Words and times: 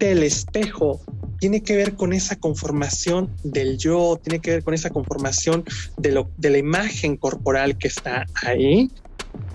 el 0.00 0.22
espejo 0.22 1.00
tiene 1.38 1.62
que 1.62 1.76
ver 1.76 1.94
con 1.94 2.12
esa 2.12 2.36
conformación 2.36 3.34
del 3.42 3.78
yo, 3.78 4.20
tiene 4.22 4.40
que 4.40 4.50
ver 4.50 4.64
con 4.64 4.74
esa 4.74 4.90
conformación 4.90 5.64
de, 5.96 6.12
lo, 6.12 6.30
de 6.36 6.50
la 6.50 6.58
imagen 6.58 7.16
corporal 7.16 7.78
que 7.78 7.88
está 7.88 8.26
ahí. 8.44 8.90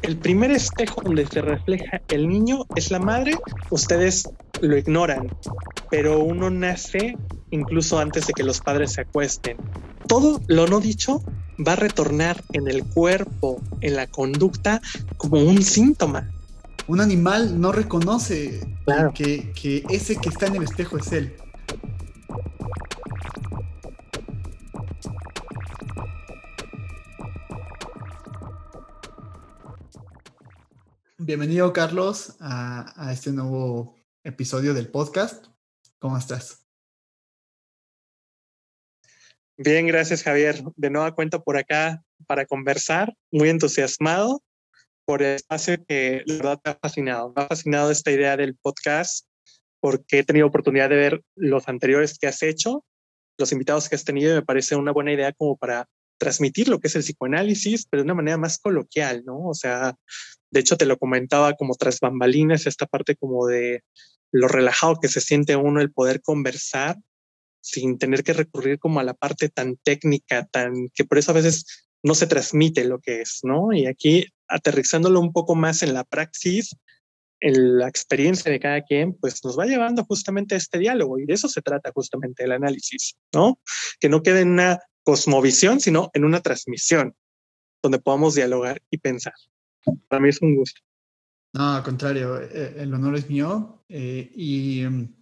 El 0.01 0.17
primer 0.17 0.51
espejo 0.51 1.01
donde 1.01 1.25
se 1.27 1.41
refleja 1.41 2.01
el 2.09 2.27
niño 2.27 2.65
es 2.75 2.91
la 2.91 2.99
madre. 2.99 3.37
Ustedes 3.69 4.29
lo 4.61 4.77
ignoran, 4.77 5.27
pero 5.89 6.19
uno 6.19 6.49
nace 6.49 7.17
incluso 7.51 7.99
antes 7.99 8.27
de 8.27 8.33
que 8.33 8.43
los 8.43 8.61
padres 8.61 8.93
se 8.93 9.01
acuesten. 9.01 9.57
Todo 10.07 10.41
lo 10.47 10.67
no 10.67 10.79
dicho 10.79 11.23
va 11.65 11.73
a 11.73 11.77
retornar 11.77 12.43
en 12.53 12.67
el 12.67 12.83
cuerpo, 12.83 13.61
en 13.81 13.95
la 13.95 14.07
conducta, 14.07 14.81
como 15.17 15.39
un 15.39 15.61
síntoma. 15.63 16.31
Un 16.87 17.01
animal 17.01 17.59
no 17.59 17.71
reconoce 17.71 18.59
que, 19.15 19.51
que 19.53 19.83
ese 19.89 20.17
que 20.17 20.29
está 20.29 20.45
en 20.45 20.57
el 20.57 20.63
espejo 20.63 20.99
es 20.99 21.11
él. 21.11 21.35
Bienvenido, 31.17 31.73
Carlos, 31.73 32.37
a, 32.39 33.09
este 33.11 33.31
nuevo 33.31 33.95
episodio 34.23 34.75
del 34.75 34.91
podcast. 34.91 35.47
¿Cómo 35.97 36.19
estás? 36.19 36.67
Bien, 39.57 39.87
gracias, 39.87 40.21
Javier. 40.21 40.61
De 40.75 40.91
nueva 40.91 41.15
cuenta 41.15 41.39
por 41.39 41.57
acá 41.57 42.03
para 42.27 42.45
conversar. 42.45 43.15
Muy 43.31 43.49
entusiasmado 43.49 44.43
por 45.05 45.21
el 45.21 45.35
espacio 45.35 45.77
que 45.87 46.23
la 46.25 46.35
verdad 46.35 46.61
me 46.65 46.71
ha 46.71 46.79
fascinado. 46.81 47.33
Me 47.35 47.43
ha 47.43 47.47
fascinado 47.47 47.91
esta 47.91 48.11
idea 48.11 48.37
del 48.37 48.55
podcast 48.55 49.27
porque 49.79 50.19
he 50.19 50.23
tenido 50.23 50.47
oportunidad 50.47 50.89
de 50.89 50.95
ver 50.95 51.21
los 51.35 51.67
anteriores 51.67 52.17
que 52.17 52.27
has 52.27 52.41
hecho, 52.41 52.83
los 53.37 53.51
invitados 53.51 53.87
que 53.87 53.95
has 53.95 54.03
tenido 54.03 54.31
y 54.31 54.35
me 54.35 54.41
parece 54.41 54.75
una 54.75 54.91
buena 54.91 55.13
idea 55.13 55.31
como 55.33 55.57
para 55.57 55.87
transmitir 56.17 56.69
lo 56.69 56.79
que 56.79 56.87
es 56.87 56.95
el 56.95 57.03
psicoanálisis, 57.03 57.85
pero 57.87 58.01
de 58.01 58.05
una 58.05 58.15
manera 58.15 58.37
más 58.37 58.57
coloquial, 58.57 59.23
¿no? 59.25 59.47
O 59.47 59.53
sea, 59.53 59.95
de 60.49 60.59
hecho 60.59 60.77
te 60.77 60.85
lo 60.85 60.97
comentaba 60.97 61.53
como 61.53 61.75
tras 61.75 61.99
bambalinas, 61.99 62.65
esta 62.65 62.85
parte 62.85 63.15
como 63.15 63.45
de 63.45 63.83
lo 64.31 64.47
relajado 64.47 64.95
que 64.99 65.07
se 65.07 65.21
siente 65.21 65.55
uno 65.55 65.81
el 65.81 65.91
poder 65.91 66.21
conversar 66.21 66.97
sin 67.61 67.97
tener 67.97 68.23
que 68.23 68.33
recurrir 68.33 68.79
como 68.79 68.99
a 68.99 69.03
la 69.03 69.13
parte 69.13 69.49
tan 69.49 69.77
técnica, 69.77 70.45
tan 70.45 70.89
que 70.93 71.03
por 71.03 71.17
eso 71.17 71.31
a 71.31 71.35
veces 71.35 71.87
no 72.03 72.13
se 72.13 72.27
transmite 72.27 72.85
lo 72.85 72.99
que 72.99 73.21
es, 73.21 73.39
¿no? 73.43 73.73
Y 73.73 73.87
aquí 73.87 74.27
aterrizándolo 74.47 75.19
un 75.19 75.31
poco 75.31 75.55
más 75.55 75.83
en 75.83 75.93
la 75.93 76.03
praxis, 76.03 76.75
en 77.39 77.77
la 77.77 77.87
experiencia 77.87 78.51
de 78.51 78.59
cada 78.59 78.81
quien, 78.81 79.13
pues 79.13 79.43
nos 79.43 79.57
va 79.57 79.65
llevando 79.65 80.03
justamente 80.05 80.55
a 80.55 80.57
este 80.57 80.79
diálogo 80.79 81.19
y 81.19 81.25
de 81.25 81.33
eso 81.33 81.47
se 81.47 81.61
trata 81.61 81.91
justamente 81.93 82.43
el 82.43 82.51
análisis, 82.51 83.15
¿no? 83.33 83.59
Que 83.99 84.09
no 84.09 84.23
quede 84.23 84.41
en 84.41 84.49
una 84.49 84.79
cosmovisión, 85.03 85.79
sino 85.79 86.09
en 86.13 86.25
una 86.25 86.41
transmisión 86.41 87.15
donde 87.83 87.99
podamos 87.99 88.35
dialogar 88.35 88.81
y 88.89 88.97
pensar. 88.97 89.33
Para 90.07 90.19
mí 90.19 90.29
es 90.29 90.41
un 90.41 90.55
gusto. 90.55 90.81
No, 91.53 91.75
al 91.75 91.83
contrario, 91.83 92.41
eh, 92.41 92.75
el 92.79 92.93
honor 92.93 93.15
es 93.15 93.29
mío 93.29 93.85
eh, 93.87 94.31
y 94.35 94.83
mm, 94.83 95.15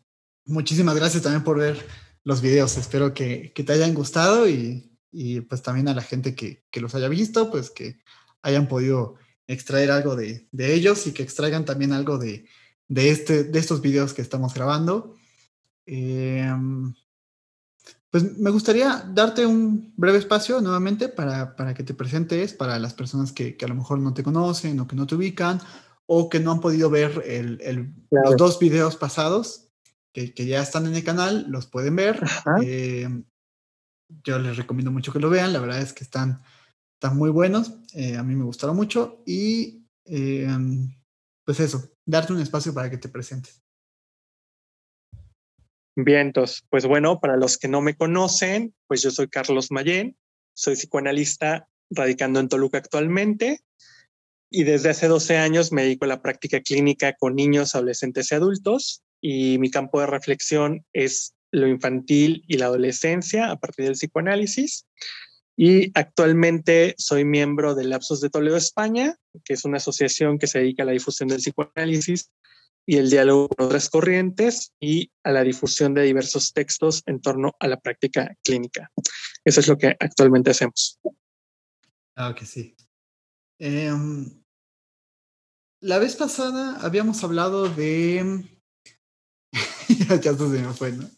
muchísimas 0.45 0.95
gracias 0.95 1.23
también 1.23 1.44
por 1.44 1.59
ver 1.59 1.85
los 2.23 2.41
videos. 2.41 2.77
Espero 2.77 3.13
que, 3.13 3.51
que 3.53 3.63
te 3.63 3.73
hayan 3.73 3.94
gustado 3.94 4.47
y, 4.47 4.97
y, 5.11 5.41
pues 5.41 5.61
también 5.61 5.89
a 5.89 5.94
la 5.94 6.01
gente 6.01 6.33
que, 6.35 6.63
que, 6.71 6.81
los 6.81 6.95
haya 6.95 7.07
visto, 7.07 7.51
pues 7.51 7.69
que 7.69 7.99
hayan 8.44 8.67
podido 8.67 9.16
extraer 9.47 9.91
algo 9.91 10.16
de, 10.16 10.47
de 10.52 10.73
ellos 10.73 11.08
y 11.08 11.11
que 11.11 11.23
extraigan 11.23 11.66
también 11.66 11.91
algo 11.91 12.17
de, 12.17 12.45
de, 12.88 13.09
este, 13.09 13.44
de 13.44 13.59
estos 13.59 13.81
videos 13.81 14.13
que 14.13 14.22
estamos 14.22 14.53
grabando. 14.53 15.16
Eh, 15.85 16.53
pues 18.13 18.38
me 18.38 18.52
gustaría 18.52 19.03
darte 19.11 19.44
un 19.44 19.91
breve 19.97 20.19
espacio 20.19 20.61
nuevamente 20.61 21.09
para, 21.09 21.55
para 21.55 21.73
que 21.73 21.83
te 21.83 21.95
presentes 21.95 22.53
para 22.53 22.77
las 22.77 22.94
personas 22.94 23.31
que, 23.31 23.57
que, 23.57 23.66
a 23.66 23.67
lo 23.67 23.73
mejor 23.73 23.97
no 23.97 24.13
te 24.13 24.22
conocen 24.22 24.79
o 24.79 24.88
que 24.88 24.96
no 24.96 25.07
te 25.07 25.16
ubican 25.16 25.59
o 26.06 26.29
que 26.29 26.40
no 26.40 26.51
han 26.51 26.62
podido 26.62 26.91
ver 26.91 27.23
el, 27.25 27.59
el, 27.63 27.91
los 28.12 28.38
dos 28.38 28.59
videos 28.59 28.97
pasados 28.97 29.69
que, 30.12 30.31
que, 30.34 30.46
ya 30.46 30.62
están 30.62 30.85
en 30.85 30.94
el 30.94 31.03
canal, 31.03 31.47
los 31.50 31.66
pueden 31.66 31.96
ver. 31.96 32.22
Eh, 32.63 33.09
yo 34.23 34.38
les 34.38 34.57
recomiendo 34.57 34.91
mucho 34.91 35.12
que 35.12 35.19
lo 35.19 35.31
vean, 35.31 35.51
la 35.51 35.59
verdad 35.59 35.81
es 35.81 35.91
que 35.91 36.03
están, 36.03 36.44
están 37.03 37.18
muy 37.18 37.31
buenos, 37.31 37.74
eh, 37.96 38.16
a 38.16 38.24
mí 38.24 38.34
me 38.34 38.46
gustaron 38.46 38.78
mucho 38.78 39.22
y 39.25 39.84
eh, 40.06 40.47
pues 41.44 41.59
eso, 41.59 41.91
darte 42.06 42.31
un 42.31 42.40
espacio 42.40 42.74
para 42.74 42.90
que 42.90 42.97
te 42.97 43.09
presentes. 43.09 43.62
Vientos. 45.97 46.64
Pues 46.69 46.86
bueno, 46.86 47.19
para 47.19 47.36
los 47.36 47.58
que 47.58 47.68
no 47.68 47.81
me 47.81 47.97
conocen, 47.97 48.74
pues 48.88 49.02
yo 49.02 49.12
soy 49.12 49.28
Carlos 49.28 49.69
Mayén, 49.69 50.16
soy 50.53 50.75
psicoanalista 50.75 51.68
radicando 51.90 52.40
en 52.40 52.47
Toluca 52.47 52.78
actualmente 52.78 53.59
y 54.50 54.64
desde 54.64 54.91
hace 54.91 55.09
12 55.09 55.35
años 55.38 55.74
me 55.74 55.84
dedico 55.84 56.06
a 56.06 56.08
la 56.08 56.22
práctica 56.22 56.62
clínica 56.62 57.18
con 57.20 57.35
niños, 57.35 57.75
adolescentes 57.75 58.31
y 58.31 58.35
adultos 58.35 59.03
y 59.20 59.58
mi 59.58 59.70
campo 59.70 60.00
de 60.00 60.08
reflexión 60.08 60.85
es 60.94 61.35
lo 61.52 61.68
infantil 61.68 62.46
y 62.47 62.59
la 62.59 62.68
adolescencia 62.68 63.52
a 63.52 63.59
partir 63.59 63.84
del 63.84 63.96
psicoanálisis. 63.96 64.85
Y 65.56 65.91
actualmente 65.97 66.96
soy 66.97 67.25
miembro 67.25 67.75
del 67.75 67.90
Lapsos 67.90 68.22
de 68.22 68.30
Toledo 68.30 68.58
España, 68.58 69.16
que 69.44 69.53
es 69.53 69.66
una 69.66 69.78
asociación 69.78 70.40
que 70.40 70.47
se 70.47 70.59
dedica 70.59 70.84
a 70.84 70.86
la 70.86 70.94
difusión 70.94 71.30
del 71.30 71.40
psicoanálisis 71.40 72.31
y 72.86 72.97
el 72.97 73.09
diálogo 73.09 73.50
con 73.50 73.68
otras 73.68 73.90
corrientes 73.90 74.74
y 74.80 75.12
a 75.24 75.31
la 75.31 75.44
difusión 75.44 75.94
de 75.94 76.03
diversos 76.03 76.53
textos 76.53 77.03
en 77.06 77.22
torno 77.22 77.56
a 77.59 77.68
la 77.68 77.80
práctica 77.80 78.36
clínica. 78.44 78.91
Eso 79.46 79.59
es 79.59 79.68
lo 79.68 79.78
que 79.78 79.96
actualmente 80.00 80.52
hacemos. 80.52 81.00
Claro 82.16 82.35
que 82.35 82.46
sí. 82.46 82.75
Eh, 83.59 83.91
la 85.81 86.00
vez 86.00 86.16
pasada 86.16 86.78
habíamos 86.81 87.24
hablado 87.24 87.70
de... 87.70 88.44
ya, 90.22 90.34
fue, 90.74 90.91
¿no? 90.94 91.09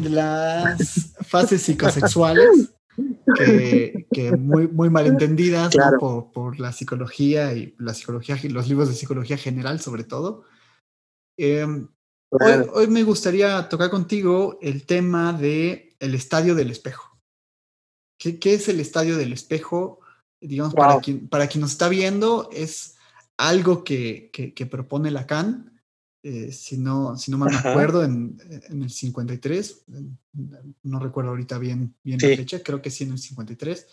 De 0.00 0.08
las 0.08 1.14
fases 1.26 1.62
psicosexuales. 1.62 2.73
Que, 3.36 4.06
que, 4.12 4.32
muy, 4.32 4.68
muy 4.68 4.90
malentendidas 4.90 5.70
claro. 5.70 5.92
¿no? 5.92 5.98
por, 5.98 6.32
por, 6.32 6.60
la 6.60 6.72
psicología 6.72 7.52
y 7.54 7.74
la 7.78 7.94
psicología, 7.94 8.38
los 8.50 8.68
libros 8.68 8.88
de 8.88 8.94
psicología 8.94 9.36
general 9.36 9.80
sobre 9.80 10.04
todo. 10.04 10.44
Eh, 11.36 11.66
hoy, 12.30 12.52
hoy, 12.72 12.86
me 12.86 13.02
gustaría 13.02 13.68
tocar 13.68 13.90
contigo 13.90 14.58
el 14.62 14.86
tema 14.86 15.32
de 15.32 15.96
el 15.98 16.14
estadio 16.14 16.54
del 16.54 16.70
espejo. 16.70 17.18
¿Qué, 18.18 18.38
qué 18.38 18.54
es 18.54 18.68
el 18.68 18.80
estadio 18.80 19.16
del 19.16 19.32
espejo? 19.32 20.00
Digamos, 20.40 20.74
wow. 20.74 20.84
para, 20.84 21.00
quien, 21.00 21.28
para 21.28 21.46
quien 21.48 21.62
nos 21.62 21.72
está 21.72 21.88
viendo, 21.88 22.48
es 22.52 22.96
algo 23.36 23.82
que, 23.82 24.30
que, 24.32 24.54
que 24.54 24.66
propone 24.66 25.10
Lacan, 25.10 25.73
eh, 26.24 26.50
si, 26.50 26.78
no, 26.78 27.16
si 27.16 27.30
no 27.30 27.38
mal 27.38 27.52
me 27.52 27.70
acuerdo, 27.70 28.02
en, 28.02 28.36
en, 28.68 28.82
el 28.82 28.90
53, 28.90 29.84
no 30.82 30.98
recuerdo 30.98 31.30
ahorita 31.30 31.58
bien, 31.58 31.94
bien 32.02 32.18
sí. 32.18 32.30
la 32.30 32.36
fecha, 32.36 32.62
creo 32.62 32.82
que 32.82 32.90
sí 32.90 33.04
en 33.04 33.12
el 33.12 33.18
53, 33.18 33.86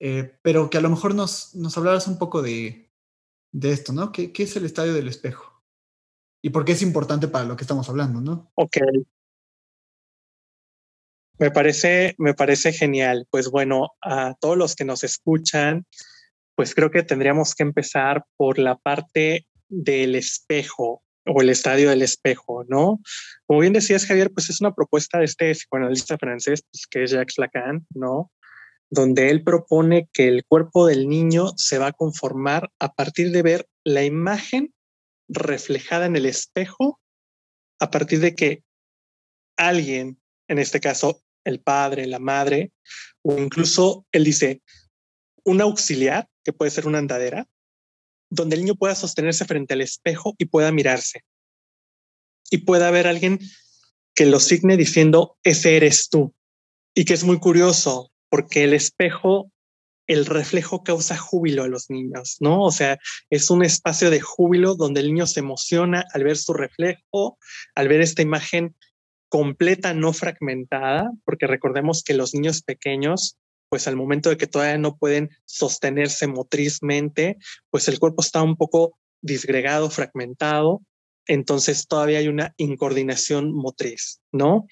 eh, 0.00 0.38
pero 0.42 0.68
que 0.68 0.76
a 0.76 0.82
lo 0.82 0.90
mejor 0.90 1.14
nos, 1.14 1.54
nos 1.54 1.78
hablaras 1.78 2.06
un 2.08 2.18
poco 2.18 2.42
de, 2.42 2.90
de 3.52 3.72
esto, 3.72 3.92
¿no? 3.92 4.12
¿Qué, 4.12 4.32
¿Qué 4.32 4.42
es 4.42 4.54
el 4.56 4.66
estadio 4.66 4.92
del 4.92 5.08
espejo? 5.08 5.54
y 6.44 6.50
por 6.50 6.66
qué 6.66 6.72
es 6.72 6.82
importante 6.82 7.26
para 7.26 7.46
lo 7.46 7.56
que 7.56 7.64
estamos 7.64 7.88
hablando, 7.88 8.20
¿no? 8.20 8.52
Ok. 8.54 8.76
Me 11.38 11.50
parece, 11.50 12.14
me 12.18 12.34
parece 12.34 12.70
genial. 12.74 13.26
Pues 13.30 13.50
bueno, 13.50 13.92
a 14.02 14.34
todos 14.38 14.58
los 14.58 14.74
que 14.74 14.84
nos 14.84 15.04
escuchan, 15.04 15.86
pues 16.54 16.74
creo 16.74 16.90
que 16.90 17.02
tendríamos 17.02 17.54
que 17.54 17.62
empezar 17.62 18.26
por 18.36 18.58
la 18.58 18.76
parte 18.76 19.46
del 19.70 20.16
espejo 20.16 21.02
o 21.26 21.40
el 21.40 21.50
estadio 21.50 21.90
del 21.90 22.02
espejo, 22.02 22.64
¿no? 22.68 23.00
Como 23.46 23.60
bien 23.60 23.72
decías, 23.72 24.06
Javier, 24.06 24.30
pues 24.32 24.50
es 24.50 24.60
una 24.60 24.74
propuesta 24.74 25.18
de 25.18 25.24
este 25.24 25.52
psicoanalista 25.52 26.18
francés, 26.18 26.62
pues, 26.70 26.86
que 26.86 27.04
es 27.04 27.10
Jacques 27.10 27.38
Lacan, 27.38 27.86
¿no? 27.94 28.30
Donde 28.90 29.30
él 29.30 29.42
propone 29.42 30.08
que 30.12 30.28
el 30.28 30.44
cuerpo 30.44 30.86
del 30.86 31.08
niño 31.08 31.52
se 31.56 31.78
va 31.78 31.88
a 31.88 31.92
conformar 31.92 32.70
a 32.78 32.92
partir 32.92 33.30
de 33.30 33.42
ver 33.42 33.68
la 33.84 34.04
imagen 34.04 34.74
reflejada 35.28 36.06
en 36.06 36.16
el 36.16 36.26
espejo 36.26 37.00
a 37.80 37.90
partir 37.90 38.20
de 38.20 38.34
que 38.34 38.62
alguien, 39.56 40.20
en 40.48 40.58
este 40.58 40.80
caso 40.80 41.22
el 41.44 41.60
padre, 41.60 42.06
la 42.06 42.18
madre, 42.18 42.72
o 43.22 43.38
incluso 43.38 44.06
él 44.12 44.24
dice 44.24 44.62
un 45.44 45.60
auxiliar, 45.60 46.28
que 46.42 46.52
puede 46.52 46.70
ser 46.70 46.86
una 46.86 46.98
andadera, 46.98 47.46
donde 48.34 48.56
el 48.56 48.62
niño 48.62 48.74
pueda 48.74 48.94
sostenerse 48.94 49.44
frente 49.44 49.74
al 49.74 49.80
espejo 49.80 50.34
y 50.38 50.46
pueda 50.46 50.72
mirarse. 50.72 51.22
Y 52.50 52.58
pueda 52.58 52.88
haber 52.88 53.06
alguien 53.06 53.38
que 54.14 54.26
lo 54.26 54.40
signe 54.40 54.76
diciendo, 54.76 55.38
ese 55.42 55.76
eres 55.76 56.08
tú. 56.08 56.34
Y 56.94 57.04
que 57.04 57.14
es 57.14 57.24
muy 57.24 57.38
curioso, 57.38 58.12
porque 58.28 58.64
el 58.64 58.74
espejo 58.74 59.50
el 60.06 60.26
reflejo 60.26 60.82
causa 60.84 61.16
júbilo 61.16 61.62
a 61.62 61.68
los 61.68 61.90
niños, 61.90 62.36
¿no? 62.40 62.62
O 62.62 62.70
sea, 62.70 62.98
es 63.30 63.50
un 63.50 63.64
espacio 63.64 64.10
de 64.10 64.20
júbilo 64.20 64.74
donde 64.74 65.00
el 65.00 65.08
niño 65.08 65.26
se 65.26 65.40
emociona 65.40 66.04
al 66.12 66.24
ver 66.24 66.36
su 66.36 66.52
reflejo, 66.52 67.38
al 67.74 67.88
ver 67.88 68.00
esta 68.00 68.22
imagen 68.22 68.76
completa, 69.28 69.94
no 69.94 70.12
fragmentada, 70.12 71.10
porque 71.24 71.46
recordemos 71.46 72.02
que 72.02 72.14
los 72.14 72.34
niños 72.34 72.62
pequeños, 72.62 73.38
pues 73.74 73.88
al 73.88 73.96
momento 73.96 74.30
de 74.30 74.36
que 74.36 74.46
todavía 74.46 74.78
no 74.78 74.98
pueden 74.98 75.30
sostenerse 75.46 76.28
motrizmente, 76.28 77.38
pues 77.70 77.88
el 77.88 77.98
cuerpo 77.98 78.22
está 78.22 78.40
un 78.40 78.54
poco 78.54 78.96
disgregado, 79.20 79.90
fragmentado, 79.90 80.82
entonces 81.26 81.88
todavía 81.88 82.20
hay 82.20 82.28
una 82.28 82.54
incoordinación 82.56 83.52
motriz, 83.52 84.20
¿no? 84.30 84.68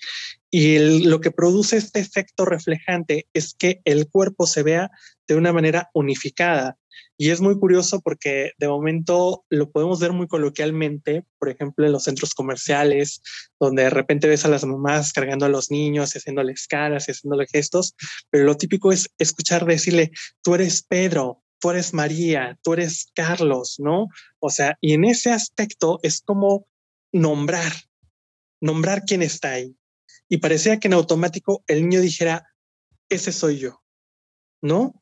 Y 0.52 0.78
lo 1.04 1.20
que 1.20 1.32
produce 1.32 1.78
este 1.78 1.98
efecto 1.98 2.44
reflejante 2.44 3.26
es 3.34 3.54
que 3.54 3.80
el 3.84 4.08
cuerpo 4.08 4.46
se 4.46 4.62
vea 4.62 4.88
de 5.32 5.38
una 5.38 5.52
manera 5.52 5.90
unificada. 5.94 6.76
Y 7.16 7.30
es 7.30 7.40
muy 7.40 7.58
curioso 7.58 8.00
porque 8.00 8.52
de 8.58 8.68
momento 8.68 9.44
lo 9.48 9.70
podemos 9.70 10.00
ver 10.00 10.12
muy 10.12 10.26
coloquialmente, 10.26 11.24
por 11.38 11.48
ejemplo, 11.50 11.86
en 11.86 11.92
los 11.92 12.04
centros 12.04 12.34
comerciales, 12.34 13.22
donde 13.60 13.84
de 13.84 13.90
repente 13.90 14.28
ves 14.28 14.44
a 14.44 14.48
las 14.48 14.64
mamás 14.64 15.12
cargando 15.12 15.46
a 15.46 15.48
los 15.48 15.70
niños, 15.70 16.14
haciéndoles 16.14 16.66
caras 16.66 17.06
y 17.06 17.12
haciéndoles 17.12 17.50
gestos, 17.50 17.94
pero 18.30 18.44
lo 18.44 18.56
típico 18.56 18.92
es 18.92 19.08
escuchar 19.18 19.64
decirle, 19.66 20.10
tú 20.42 20.54
eres 20.54 20.82
Pedro, 20.82 21.42
tú 21.60 21.70
eres 21.70 21.94
María, 21.94 22.58
tú 22.62 22.72
eres 22.72 23.06
Carlos, 23.14 23.76
¿no? 23.78 24.08
O 24.40 24.50
sea, 24.50 24.76
y 24.80 24.94
en 24.94 25.04
ese 25.04 25.30
aspecto 25.30 26.00
es 26.02 26.22
como 26.22 26.66
nombrar, 27.12 27.72
nombrar 28.60 29.04
quién 29.04 29.22
está 29.22 29.52
ahí. 29.52 29.76
Y 30.28 30.38
parecía 30.38 30.80
que 30.80 30.88
en 30.88 30.94
automático 30.94 31.62
el 31.66 31.82
niño 31.82 32.00
dijera, 32.00 32.46
ese 33.08 33.32
soy 33.32 33.58
yo, 33.58 33.81
¿no? 34.62 34.94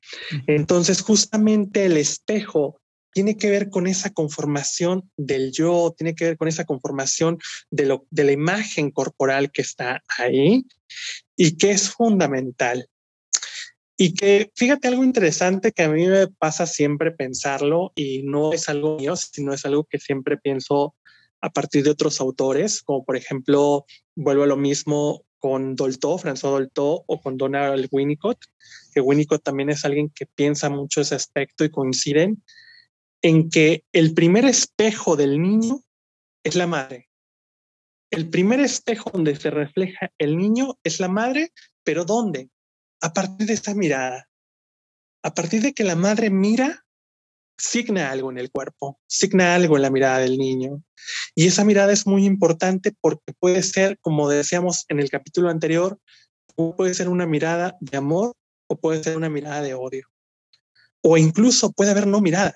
Entonces, 0.47 1.03
justamente 1.03 1.85
el 1.85 1.97
espejo 1.97 2.81
tiene 3.13 3.37
que 3.37 3.51
ver 3.51 3.71
con 3.71 3.87
esa 3.87 4.11
conformación 4.11 5.11
del 5.17 5.53
yo, 5.53 5.95
tiene 5.97 6.15
que 6.15 6.25
ver 6.25 6.37
con 6.37 6.49
esa 6.49 6.65
conformación 6.65 7.39
de, 7.71 7.87
lo, 7.87 8.07
de 8.11 8.25
la 8.25 8.33
imagen 8.33 8.91
corporal 8.91 9.51
que 9.51 9.63
está 9.63 10.03
ahí 10.19 10.65
y 11.37 11.57
que 11.57 11.71
es 11.71 11.91
fundamental. 11.91 12.89
Y 13.97 14.15
que 14.15 14.51
fíjate 14.57 14.89
algo 14.89 15.05
interesante 15.05 15.73
que 15.73 15.83
a 15.83 15.89
mí 15.91 16.07
me 16.07 16.29
pasa 16.29 16.67
siempre 16.67 17.11
pensarlo 17.11 17.93
y 17.95 18.23
no 18.23 18.53
es 18.53 18.69
algo 18.69 18.97
mío, 18.97 19.15
sino 19.17 19.53
es 19.53 19.67
algo 19.67 19.85
que 19.85 19.99
siempre 19.99 20.39
pienso 20.39 20.95
a 21.43 21.51
partir 21.51 21.85
de 21.85 21.91
otros 21.91 22.21
autores, 22.21 22.83
como 22.83 23.05
por 23.05 23.17
ejemplo, 23.17 23.85
vuelvo 24.15 24.45
a 24.45 24.47
lo 24.47 24.57
mismo 24.57 25.25
con 25.39 25.75
Dolto, 25.75 26.19
François 26.19 26.51
Dolto 26.51 27.05
o 27.07 27.21
con 27.21 27.37
Donald 27.37 27.89
Winnicott, 27.91 28.39
que 28.91 29.01
Winnicott 29.01 29.43
también 29.43 29.71
es 29.71 29.85
alguien 29.85 30.11
que 30.11 30.27
piensa 30.27 30.69
mucho 30.69 31.01
ese 31.01 31.15
aspecto 31.15 31.65
y 31.65 31.71
coinciden 31.71 32.43
en 33.23 33.51
que 33.51 33.85
el 33.93 34.15
primer 34.15 34.45
espejo 34.45 35.17
del 35.17 35.41
niño 35.41 35.81
es 36.45 36.55
la 36.55 36.67
madre. 36.67 37.09
El 38.11 38.29
primer 38.29 38.61
espejo 38.61 39.11
donde 39.11 39.37
se 39.37 39.51
refleja 39.51 40.11
el 40.19 40.37
niño 40.37 40.79
es 40.85 41.01
la 41.01 41.09
madre, 41.09 41.53
pero 41.85 42.05
¿dónde? 42.05 42.51
a 43.01 43.13
partir 43.13 43.47
de 43.47 43.55
esa 43.55 43.75
mirada, 43.75 44.29
a 45.23 45.35
partir 45.35 45.63
de 45.63 45.73
que 45.73 45.85
la 45.85 45.97
madre 45.97 46.31
mira, 46.31 46.85
signa 47.59 48.11
algo 48.11 48.31
en 48.31 48.39
el 48.39 48.51
cuerpo, 48.51 48.99
signa 49.07 49.55
algo 49.55 49.77
en 49.77 49.83
la 49.83 49.91
mirada 49.91 50.19
del 50.19 50.39
niño. 50.39 50.83
Y 51.35 51.47
esa 51.47 51.65
mirada 51.65 51.93
es 51.93 52.07
muy 52.07 52.25
importante 52.25 52.95
porque 53.01 53.33
puede 53.39 53.63
ser, 53.63 53.99
como 54.01 54.29
decíamos 54.29 54.85
en 54.89 55.01
el 55.01 55.11
capítulo 55.11 55.51
anterior, 55.51 55.99
puede 56.55 56.95
ser 56.95 57.09
una 57.09 57.27
mirada 57.27 57.77
de 57.81 57.97
amor 57.97 58.35
o 58.71 58.77
puede 58.79 59.03
ser 59.03 59.17
una 59.17 59.29
mirada 59.29 59.63
de 59.63 59.75
odio. 59.75 60.09
O 61.03 61.19
incluso 61.19 61.73
puede 61.73 61.91
haber 61.91 62.07
no 62.07 62.21
mirada. 62.21 62.55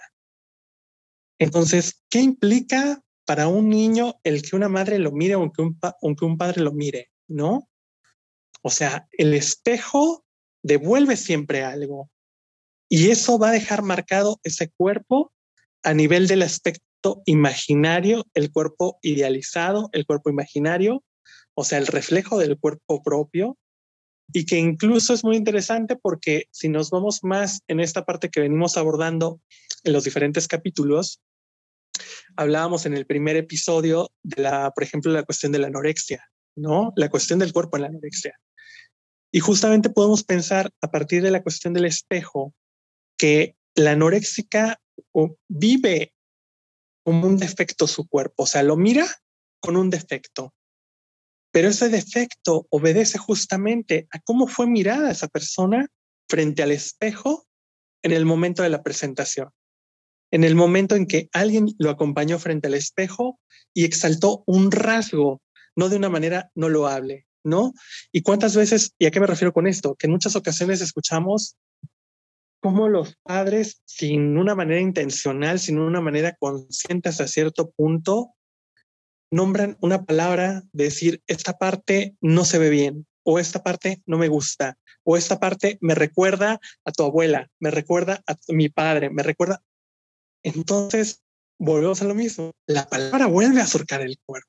Entonces, 1.41 2.05
¿qué 2.09 2.21
implica 2.21 3.03
para 3.27 3.49
un 3.49 3.69
niño 3.69 4.15
el 4.23 4.43
que 4.43 4.55
una 4.55 4.69
madre 4.69 5.01
lo 5.01 5.11
mire 5.11 5.35
o 5.35 5.51
que 5.51 5.63
un, 5.63 5.77
aunque 6.03 6.25
un 6.25 6.39
padre 6.39 6.63
lo 6.63 6.73
mire? 6.73 7.11
¿No? 7.27 7.69
O 8.63 8.71
sea, 8.71 9.09
el 9.11 9.35
espejo 9.35 10.25
devuelve 10.63 11.17
siempre 11.17 11.65
algo. 11.65 12.11
Y 12.89 13.11
eso 13.11 13.37
va 13.37 13.49
a 13.49 13.53
dejar 13.53 13.83
marcado 13.83 14.39
ese 14.45 14.71
cuerpo 14.71 15.33
a 15.83 15.95
nivel 15.95 16.29
del 16.29 16.43
aspecto 16.43 17.23
imaginario, 17.27 18.25
el 18.35 18.53
cuerpo 18.53 18.99
idealizado, 19.03 19.91
el 19.93 20.07
cuerpo 20.07 20.31
imaginario, 20.31 21.03
o 21.55 21.65
sea, 21.65 21.79
el 21.79 21.89
reflejo 21.89 22.39
del 22.39 22.57
cuerpo 22.57 23.03
propio, 23.03 23.59
y 24.33 24.47
que 24.47 24.59
incluso 24.59 25.15
es 25.15 25.25
muy 25.25 25.37
interesante 25.37 25.97
porque 25.97 26.49
si 26.51 26.69
nos 26.69 26.91
vamos 26.91 27.21
más 27.23 27.61
en 27.69 27.81
esta 27.81 28.05
parte 28.05 28.31
que 28.31 28.41
venimos 28.41 28.77
abordando 28.77 29.41
en 29.85 29.93
los 29.93 30.05
diferentes 30.05 30.49
capítulos, 30.49 31.21
hablábamos 32.37 32.87
en 32.87 32.95
el 32.95 33.07
primer 33.07 33.37
episodio 33.37 34.11
de 34.23 34.43
la, 34.43 34.71
por 34.71 34.83
ejemplo, 34.83 35.13
la 35.13 35.25
cuestión 35.25 35.53
de 35.53 35.59
la 35.59 35.69
anorexia, 35.69 36.29
¿no? 36.57 36.93
La 36.97 37.09
cuestión 37.09 37.39
del 37.39 37.53
cuerpo 37.53 37.77
en 37.77 37.83
la 37.83 37.89
anorexia. 37.89 38.39
Y 39.33 39.41
justamente 39.41 39.91
podemos 39.91 40.25
pensar 40.25 40.71
a 40.81 40.91
partir 40.91 41.23
de 41.23 41.31
la 41.31 41.43
cuestión 41.43 41.75
del 41.75 41.85
espejo 41.85 42.55
que 43.17 43.57
la 43.75 43.93
anoréxica 43.93 44.81
vive 45.49 46.13
como 47.05 47.27
un 47.27 47.37
defecto 47.37 47.87
su 47.87 48.09
cuerpo, 48.09 48.45
o 48.45 48.47
sea, 48.47 48.63
lo 48.63 48.77
mira 48.77 49.07
con 49.61 49.77
un 49.77 49.91
defecto, 49.91 50.55
pero 51.55 51.69
ese 51.69 51.89
defecto 51.89 52.67
obedece 52.71 53.17
justamente 53.17 54.09
a 54.11 54.19
cómo 54.19 54.49
fue 54.49 54.67
mirada 54.67 55.13
esa 55.13 55.29
persona 55.29 55.87
frente 56.29 56.65
al 56.65 56.73
espejo 56.73 57.47
en 58.03 58.11
el 58.11 58.25
momento 58.25 58.65
de 58.65 58.71
la 58.71 58.83
presentación, 58.83 59.51
en 60.33 60.43
el 60.43 60.57
momento 60.57 60.97
en 60.97 61.07
que 61.07 61.29
alguien 61.33 61.69
lo 61.79 61.91
acompañó 61.91 62.41
frente 62.41 62.67
al 62.67 62.75
espejo 62.75 63.39
y 63.73 63.85
exaltó 63.85 64.43
un 64.49 64.73
rasgo, 64.73 65.43
no 65.77 65.89
de 65.89 65.97
una 65.97 66.09
manera 66.09 66.51
no 66.57 66.69
loable, 66.69 67.25
¿no? 67.45 67.73
Y 68.11 68.23
cuántas 68.23 68.57
veces, 68.57 68.93
¿y 68.99 69.07
a 69.07 69.13
qué 69.13 69.21
me 69.21 69.29
refiero 69.29 69.53
con 69.53 69.69
esto? 69.69 69.95
Que 69.95 70.09
en 70.09 70.13
muchas 70.13 70.35
ocasiones 70.35 70.81
escuchamos 70.81 71.55
cómo 72.61 72.89
los 72.89 73.15
padres, 73.23 73.81
sin 73.85 74.37
una 74.39 74.57
manera 74.57 74.81
intencional, 74.81 75.61
sin 75.61 75.79
una 75.79 76.01
manera 76.01 76.35
consciente 76.37 77.11
hasta 77.11 77.29
cierto 77.29 77.71
punto, 77.71 78.35
nombran 79.35 79.77
una 79.81 80.05
palabra, 80.05 80.63
decir, 80.73 81.23
esta 81.27 81.59
parte 81.59 82.17
no 82.21 82.45
se 82.45 82.59
ve 82.59 82.71
bien, 82.71 83.07
o 83.25 83.41
esta 83.41 83.65
parte 83.65 84.01
no 84.07 84.17
me 84.17 84.29
gusta, 84.29 84.79
o 85.03 85.17
esta 85.17 85.41
parte 85.41 85.77
me 85.81 85.95
recuerda 85.97 86.61
a 86.85 86.93
tu 86.93 87.03
abuela, 87.03 87.51
me 87.59 87.73
recuerda 87.73 88.23
a 88.29 88.37
mi 88.49 88.69
padre, 88.69 89.11
me 89.11 89.25
recuerda. 89.25 89.61
Entonces, 90.45 91.23
volvemos 91.59 92.01
a 92.01 92.05
lo 92.05 92.15
mismo. 92.15 92.53
La 92.67 92.89
palabra 92.89 93.27
vuelve 93.27 93.61
a 93.61 93.67
surcar 93.67 94.03
el 94.03 94.19
cuerpo. 94.25 94.49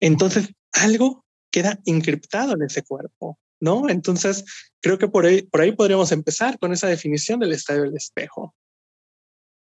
Entonces, 0.00 0.50
algo 0.72 1.24
queda 1.50 1.80
encriptado 1.86 2.54
en 2.54 2.62
ese 2.62 2.82
cuerpo, 2.82 3.38
¿no? 3.58 3.88
Entonces, 3.88 4.44
creo 4.80 4.98
que 4.98 5.08
por 5.08 5.24
ahí, 5.24 5.42
por 5.42 5.62
ahí 5.62 5.72
podríamos 5.72 6.12
empezar 6.12 6.58
con 6.58 6.72
esa 6.72 6.88
definición 6.88 7.40
del 7.40 7.52
estadio 7.52 7.82
del 7.82 7.96
espejo. 7.96 8.54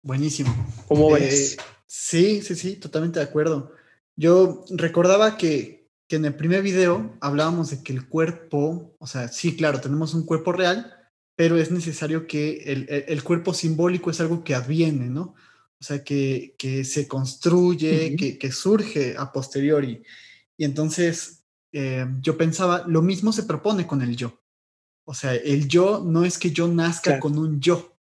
Buenísimo. 0.02 0.54
¿Cómo 0.88 1.12
ves? 1.12 1.54
Eh, 1.54 1.58
sí, 1.88 2.42
sí, 2.42 2.56
sí, 2.56 2.76
totalmente 2.76 3.20
de 3.20 3.26
acuerdo. 3.26 3.79
Yo 4.20 4.66
recordaba 4.72 5.38
que, 5.38 5.88
que 6.10 6.18
en 6.18 6.26
el 6.26 6.36
primer 6.36 6.62
video 6.62 7.16
hablábamos 7.22 7.70
de 7.70 7.82
que 7.82 7.94
el 7.94 8.10
cuerpo, 8.10 8.94
o 9.00 9.08
sea, 9.08 9.30
sí, 9.30 9.56
claro, 9.56 9.80
tenemos 9.80 10.14
un 10.14 10.26
cuerpo 10.26 10.52
real, 10.52 10.94
pero 11.38 11.58
es 11.58 11.72
necesario 11.72 12.28
que 12.28 12.64
el, 12.66 12.86
el, 12.90 13.24
cuerpo 13.24 13.54
simbólico 13.54 14.12
es 14.12 14.20
algo 14.20 14.44
que 14.44 14.56
adviene, 14.56 15.06
¿no? 15.10 15.36
O 15.80 15.84
sea, 15.84 16.04
que, 16.04 16.54
que 16.58 16.84
se 16.84 17.08
construye, 17.08 18.18
que, 18.18 18.38
que, 18.38 18.52
surge 18.52 19.16
a 19.18 19.32
posteriori. 19.32 20.04
Y 20.58 20.66
entonces 20.66 21.46
eh, 21.72 22.06
yo 22.20 22.36
pensaba, 22.36 22.84
lo 22.88 23.02
mismo 23.02 23.32
se 23.32 23.44
propone 23.44 23.88
con 23.88 24.02
el 24.02 24.18
yo. 24.18 24.38
O 25.06 25.14
sea, 25.14 25.34
el 25.34 25.70
yo 25.70 26.04
no 26.06 26.26
es 26.26 26.38
que 26.38 26.52
yo 26.52 26.68
nazca 26.68 27.22
con 27.22 27.38
un 27.38 27.62
yo, 27.62 27.98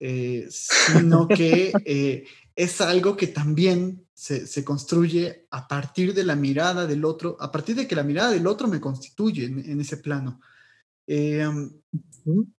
eh, 0.00 0.48
sino 0.50 1.28
que 1.28 1.72
eh, 1.84 2.26
es 2.56 2.80
algo 2.80 3.16
que 3.16 3.28
también 3.28 4.03
se, 4.14 4.46
se, 4.46 4.64
construye 4.64 5.46
a 5.50 5.66
partir 5.66 6.14
de 6.14 6.24
la 6.24 6.36
mirada 6.36 6.86
del 6.86 7.04
otro, 7.04 7.36
a 7.40 7.50
partir 7.50 7.74
de 7.76 7.86
que 7.86 7.96
la 7.96 8.04
mirada 8.04 8.30
del 8.30 8.46
otro 8.46 8.68
me 8.68 8.80
constituye 8.80 9.46
en, 9.46 9.58
en 9.58 9.80
ese 9.80 9.96
plano. 9.98 10.40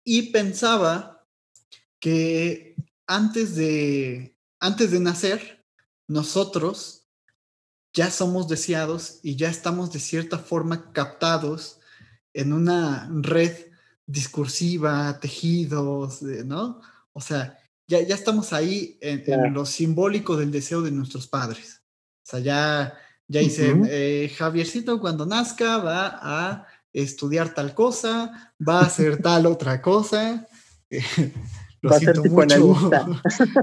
y 0.04 0.22
pensaba 0.32 1.26
que 2.00 2.76
antes 3.08 3.56
de, 3.56 4.38
antes 4.60 4.92
de 4.92 5.00
nacer, 5.00 5.66
nosotros 6.08 7.08
ya 7.94 8.12
somos 8.12 8.48
deseados 8.48 9.20
y 9.24 9.38
ya 9.38 9.50
estamos 9.50 9.92
de 9.92 10.00
cierta 10.00 10.38
forma 10.38 10.92
captados 10.92 11.80
en 12.34 12.52
una 12.52 13.10
red 13.12 13.72
discursiva, 14.06 15.20
tejidos, 15.20 16.22
¿no? 16.22 16.82
O 17.14 17.22
sea, 17.22 17.58
ya, 17.88 18.02
ya 18.02 18.16
estamos 18.16 18.54
ahí 18.54 18.98
en, 19.02 19.54
lo 19.54 19.66
simbólico 19.66 20.36
del 20.36 20.52
deseo 20.52 20.82
de 20.82 20.92
nuestros 20.92 21.28
padres. 21.28 21.82
O 22.24 22.28
sea, 22.30 22.40
ya, 22.40 22.94
ya 23.28 23.42
dicen, 23.42 23.88
eh, 23.90 24.32
Javiercito 24.36 25.00
cuando 25.00 25.26
nazca 25.26 25.78
va 25.78 26.20
a 26.22 26.68
estudiar 26.94 27.54
tal 27.54 27.74
cosa, 27.74 28.54
va 28.68 28.80
a 28.80 28.86
hacer 28.86 29.22
tal 29.22 29.46
otra 29.46 29.82
cosa. 29.82 30.48
lo 31.82 32.00
siento 32.00 32.24
mucho. 32.24 32.90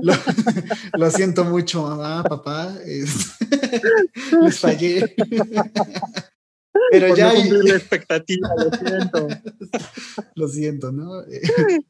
Lo, 0.92 1.10
siento 1.10 1.44
mucho, 1.44 1.82
mamá, 1.82 2.22
papá. 2.22 2.72
les 2.84 4.58
fallé. 4.60 5.16
Pero 6.92 7.16
ya. 7.16 7.32
No 7.32 7.62
la 7.62 7.74
expectativa, 7.74 8.48
lo 8.56 8.70
siento. 8.70 9.28
lo 10.34 10.48
siento, 10.48 10.92
¿no? 10.92 11.24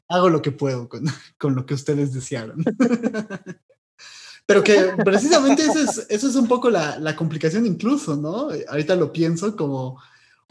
Hago 0.07 0.29
lo 0.29 0.41
que 0.41 0.51
puedo 0.51 0.87
con, 0.87 1.05
con 1.37 1.55
lo 1.55 1.65
que 1.65 1.73
ustedes 1.73 2.13
desearon. 2.13 2.63
Pero 4.45 4.63
que 4.63 4.93
precisamente 5.03 5.63
eso 5.63 5.79
es, 5.79 6.05
eso 6.09 6.27
es 6.27 6.35
un 6.35 6.47
poco 6.47 6.69
la, 6.69 6.99
la, 6.99 7.15
complicación 7.15 7.65
incluso, 7.65 8.15
¿no? 8.17 8.49
Ahorita 8.67 8.95
lo 8.95 9.13
pienso 9.13 9.55
como, 9.55 10.01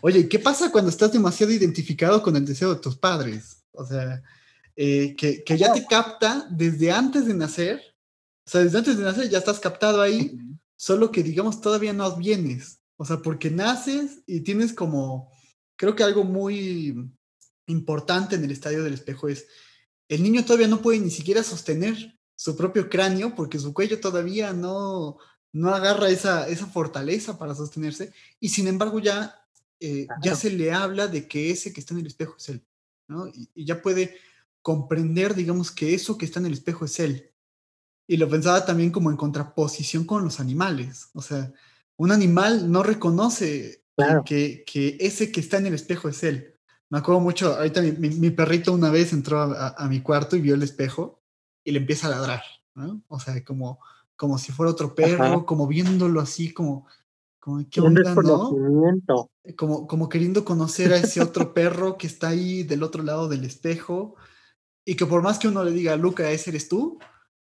oye, 0.00 0.28
¿qué 0.28 0.38
pasa 0.38 0.72
cuando 0.72 0.90
estás 0.90 1.12
demasiado 1.12 1.52
identificado 1.52 2.22
con 2.22 2.36
el 2.36 2.44
deseo 2.44 2.74
de 2.74 2.80
tus 2.80 2.96
padres? 2.96 3.64
O 3.72 3.84
sea, 3.84 4.22
eh, 4.76 5.14
que, 5.14 5.44
que, 5.44 5.58
ya 5.58 5.72
te 5.74 5.86
capta 5.86 6.46
desde 6.50 6.90
antes 6.90 7.26
de 7.26 7.34
nacer, 7.34 7.82
o 8.46 8.50
sea, 8.50 8.62
desde 8.62 8.78
antes 8.78 8.96
de 8.96 9.04
nacer 9.04 9.28
ya 9.28 9.38
estás 9.38 9.60
captado 9.60 10.00
ahí, 10.00 10.38
solo 10.74 11.10
que 11.10 11.22
digamos 11.22 11.60
todavía 11.60 11.92
no 11.92 12.16
vienes, 12.16 12.81
o 13.02 13.04
sea, 13.04 13.18
porque 13.20 13.50
naces 13.50 14.22
y 14.28 14.42
tienes 14.42 14.72
como, 14.72 15.28
creo 15.74 15.96
que 15.96 16.04
algo 16.04 16.22
muy 16.22 17.10
importante 17.66 18.36
en 18.36 18.44
el 18.44 18.52
estadio 18.52 18.84
del 18.84 18.94
espejo 18.94 19.26
es, 19.26 19.48
el 20.06 20.22
niño 20.22 20.44
todavía 20.44 20.68
no 20.68 20.80
puede 20.80 21.00
ni 21.00 21.10
siquiera 21.10 21.42
sostener 21.42 22.16
su 22.36 22.56
propio 22.56 22.88
cráneo 22.88 23.34
porque 23.34 23.58
su 23.58 23.74
cuello 23.74 23.98
todavía 23.98 24.52
no, 24.52 25.18
no 25.50 25.74
agarra 25.74 26.10
esa, 26.10 26.46
esa 26.46 26.68
fortaleza 26.68 27.36
para 27.38 27.56
sostenerse 27.56 28.12
y 28.38 28.50
sin 28.50 28.68
embargo 28.68 29.00
ya, 29.00 29.34
eh, 29.80 30.06
ya 30.22 30.36
se 30.36 30.50
le 30.50 30.70
habla 30.70 31.08
de 31.08 31.26
que 31.26 31.50
ese 31.50 31.72
que 31.72 31.80
está 31.80 31.94
en 31.94 32.00
el 32.02 32.06
espejo 32.06 32.36
es 32.36 32.50
él, 32.50 32.64
¿no? 33.08 33.26
Y, 33.26 33.64
ya 33.64 33.82
puede 33.82 34.16
comprender, 34.60 35.34
digamos, 35.34 35.72
que 35.72 35.92
eso 35.92 36.16
que 36.16 36.24
está 36.24 36.38
en 36.38 36.46
el 36.46 36.52
espejo 36.52 36.84
es 36.84 37.00
él. 37.00 37.32
Y 38.06 38.16
lo 38.16 38.28
pensaba 38.28 38.64
también 38.64 38.92
como 38.92 39.10
en 39.10 39.16
contraposición 39.16 40.04
con 40.04 40.22
los 40.22 40.38
animales, 40.38 41.08
o 41.14 41.20
sea, 41.20 41.52
un 42.02 42.10
animal 42.10 42.68
no 42.68 42.82
reconoce 42.82 43.84
que, 44.24 44.64
que, 44.66 44.96
ese 44.98 45.30
que 45.30 45.38
está 45.38 45.58
en 45.58 45.66
el 45.66 45.74
espejo 45.74 46.08
es 46.08 46.24
él. 46.24 46.56
Me 46.90 46.98
acuerdo 46.98 47.20
mucho, 47.20 47.54
ahorita 47.54 47.80
mi, 47.80 47.92
mi, 47.92 48.30
perrito 48.30 48.72
una 48.72 48.90
vez 48.90 49.12
entró 49.12 49.40
a, 49.40 49.86
mi 49.88 50.00
cuarto 50.00 50.34
y 50.34 50.40
vio 50.40 50.56
el 50.56 50.64
espejo 50.64 51.22
y 51.62 51.70
le 51.70 51.78
empieza 51.78 52.08
a 52.08 52.10
ladrar, 52.10 52.42
¿no? 52.74 53.04
O 53.06 53.20
sea, 53.20 53.44
como, 53.44 53.78
como 54.16 54.36
si 54.36 54.50
fuera 54.50 54.72
otro 54.72 54.96
perro, 54.96 55.46
como 55.46 55.68
viéndolo 55.68 56.20
así, 56.20 56.52
como, 56.52 56.88
como 57.38 57.64
¿qué 57.70 57.80
onda, 57.80 58.14
no? 58.16 58.50
Como, 59.56 59.86
como 59.86 60.08
queriendo 60.08 60.44
conocer 60.44 60.92
a 60.92 60.96
ese 60.96 61.22
otro 61.22 61.54
perro 61.54 61.98
que 61.98 62.08
está 62.08 62.30
ahí 62.30 62.64
del 62.64 62.82
otro 62.82 63.04
lado 63.04 63.28
del 63.28 63.44
espejo 63.44 64.16
y 64.84 64.96
que 64.96 65.06
por 65.06 65.22
más 65.22 65.38
que 65.38 65.46
uno 65.46 65.62
le 65.62 65.70
diga, 65.70 65.94
Luca, 65.94 66.28
ese 66.32 66.50
eres 66.50 66.68
tú, 66.68 66.98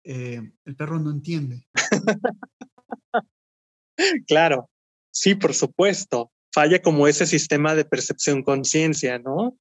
eh, 0.05 0.53
el 0.65 0.77
perro 0.77 1.01
no 1.01 1.11
entiende. 1.11 1.67
claro, 4.27 4.71
sí, 5.11 5.35
por 5.35 5.55
supuesto. 5.55 6.31
Falla 6.53 6.81
como 6.81 7.09
ese 7.09 7.27
sistema 7.27 7.75
de 7.75 7.85
percepción 7.85 8.43
conciencia, 8.43 9.19
¿no? 9.19 9.59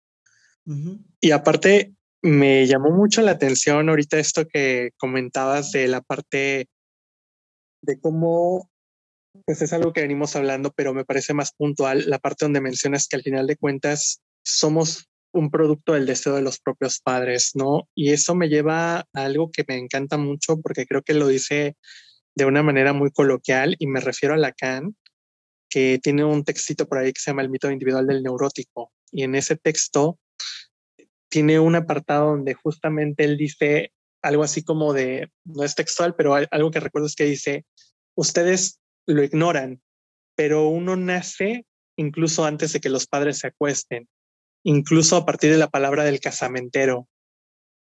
Y 1.19 1.31
aparte, 1.31 1.93
me 2.21 2.65
llamó 2.67 2.91
mucho 2.91 3.21
la 3.21 3.31
atención 3.31 3.89
ahorita 3.89 4.17
esto 4.17 4.47
que 4.47 4.91
comentabas 4.97 5.71
de 5.71 5.87
la 5.87 6.01
parte 6.01 6.67
de 7.81 7.99
cómo, 7.99 8.69
pues 9.45 9.61
es 9.61 9.73
algo 9.73 9.91
que 9.91 10.01
venimos 10.01 10.35
hablando, 10.35 10.71
pero 10.71 10.93
me 10.93 11.03
parece 11.03 11.33
más 11.33 11.51
puntual, 11.53 12.09
la 12.09 12.19
parte 12.19 12.45
donde 12.45 12.61
mencionas 12.61 13.07
que 13.07 13.17
al 13.17 13.23
final 13.23 13.45
de 13.45 13.57
cuentas 13.57 14.21
somos 14.41 15.09
un 15.33 15.49
producto 15.51 15.93
del 15.93 16.05
deseo 16.05 16.35
de 16.35 16.43
los 16.43 16.59
propios 16.59 17.01
padres, 17.01 17.51
¿no? 17.55 17.89
Y 17.93 18.13
eso 18.13 18.35
me 18.35 18.47
lleva 18.47 18.99
a 18.99 19.05
algo 19.13 19.51
que 19.51 19.65
me 19.67 19.77
encanta 19.77 20.17
mucho 20.17 20.61
porque 20.61 20.85
creo 20.85 21.01
que 21.01 21.15
lo 21.15 21.27
dice 21.27 21.75
de 22.35 22.45
una 22.45 22.63
manera 22.63 22.93
muy 22.93 23.11
coloquial 23.11 23.75
y 23.79 23.87
me 23.87 23.99
refiero 23.99 24.33
a 24.33 24.37
Lacan, 24.37 24.95
que 25.69 25.99
tiene 26.01 26.23
un 26.23 26.43
textito 26.43 26.87
por 26.87 26.99
ahí 26.99 27.13
que 27.13 27.19
se 27.19 27.31
llama 27.31 27.41
El 27.41 27.49
mito 27.49 27.69
individual 27.71 28.07
del 28.07 28.23
neurótico. 28.23 28.91
Y 29.11 29.23
en 29.23 29.35
ese 29.35 29.55
texto 29.55 30.19
tiene 31.29 31.59
un 31.59 31.75
apartado 31.75 32.31
donde 32.31 32.53
justamente 32.53 33.23
él 33.23 33.37
dice 33.37 33.91
algo 34.21 34.43
así 34.43 34.63
como 34.63 34.93
de, 34.93 35.29
no 35.43 35.63
es 35.63 35.75
textual, 35.75 36.15
pero 36.15 36.35
algo 36.35 36.71
que 36.71 36.79
recuerdo 36.79 37.07
es 37.07 37.15
que 37.15 37.25
dice, 37.25 37.65
ustedes 38.15 38.79
lo 39.05 39.23
ignoran, 39.23 39.81
pero 40.35 40.67
uno 40.67 40.95
nace 40.95 41.65
incluso 41.97 42.45
antes 42.45 42.73
de 42.73 42.79
que 42.79 42.89
los 42.89 43.05
padres 43.05 43.39
se 43.39 43.47
acuesten, 43.47 44.07
incluso 44.63 45.17
a 45.17 45.25
partir 45.25 45.51
de 45.51 45.57
la 45.57 45.69
palabra 45.69 46.03
del 46.03 46.19
casamentero, 46.19 47.07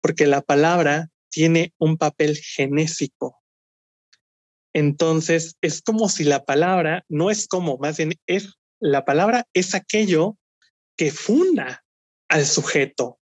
porque 0.01 0.27
la 0.27 0.43
palabra 0.43 1.09
tiene 1.31 1.73
un 1.79 1.97
papel 1.97 2.37
genésico. 2.37 3.44
Entonces, 4.75 5.57
es 5.63 5.81
como 5.81 6.09
si 6.09 6.25
la 6.25 6.45
palabra, 6.45 7.05
no 7.09 7.31
es 7.31 7.49
como, 7.49 7.79
más 7.79 7.97
bien 7.97 8.15
es, 8.27 8.55
la 8.81 9.05
palabra 9.05 9.47
es 9.55 9.75
aquello 9.75 10.37
que 10.97 11.11
funda 11.11 11.85
al 12.29 12.45
sujeto, 12.45 13.19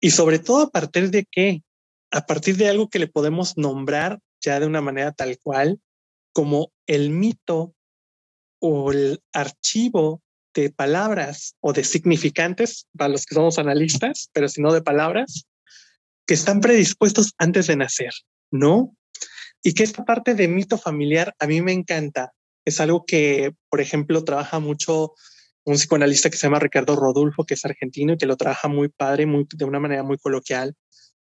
y 0.00 0.10
sobre 0.10 0.38
todo 0.38 0.62
a 0.62 0.70
partir 0.70 1.10
de 1.10 1.26
qué? 1.30 1.62
A 2.10 2.26
partir 2.26 2.56
de 2.56 2.68
algo 2.68 2.88
que 2.88 2.98
le 2.98 3.08
podemos 3.08 3.56
nombrar 3.56 4.20
ya 4.40 4.60
de 4.60 4.66
una 4.66 4.80
manera 4.80 5.12
tal 5.12 5.38
cual 5.42 5.80
como 6.32 6.70
el 6.86 7.10
mito 7.10 7.74
o 8.60 8.92
el 8.92 9.20
archivo 9.32 10.22
de 10.54 10.70
palabras 10.70 11.56
o 11.60 11.72
de 11.72 11.84
significantes 11.84 12.86
para 12.96 13.08
los 13.08 13.26
que 13.26 13.34
somos 13.34 13.58
analistas, 13.58 14.30
pero 14.32 14.48
si 14.48 14.62
no 14.62 14.72
de 14.72 14.82
palabras, 14.82 15.46
que 16.26 16.34
están 16.34 16.60
predispuestos 16.60 17.32
antes 17.38 17.66
de 17.66 17.76
nacer, 17.76 18.12
¿no? 18.50 18.94
Y 19.62 19.74
que 19.74 19.82
esta 19.82 20.04
parte 20.04 20.34
de 20.34 20.48
mito 20.48 20.78
familiar 20.78 21.34
a 21.38 21.46
mí 21.46 21.60
me 21.60 21.72
encanta. 21.72 22.32
Es 22.64 22.80
algo 22.80 23.04
que, 23.04 23.52
por 23.70 23.80
ejemplo, 23.80 24.24
trabaja 24.24 24.60
mucho 24.60 25.14
un 25.64 25.74
psicoanalista 25.74 26.30
que 26.30 26.36
se 26.36 26.46
llama 26.46 26.60
Ricardo 26.60 26.96
Rodulfo, 26.96 27.44
que 27.44 27.54
es 27.54 27.64
argentino 27.64 28.14
y 28.14 28.16
que 28.16 28.26
lo 28.26 28.36
trabaja 28.36 28.68
muy 28.68 28.88
padre, 28.88 29.26
muy, 29.26 29.46
de 29.54 29.64
una 29.64 29.80
manera 29.80 30.02
muy 30.02 30.16
coloquial, 30.16 30.74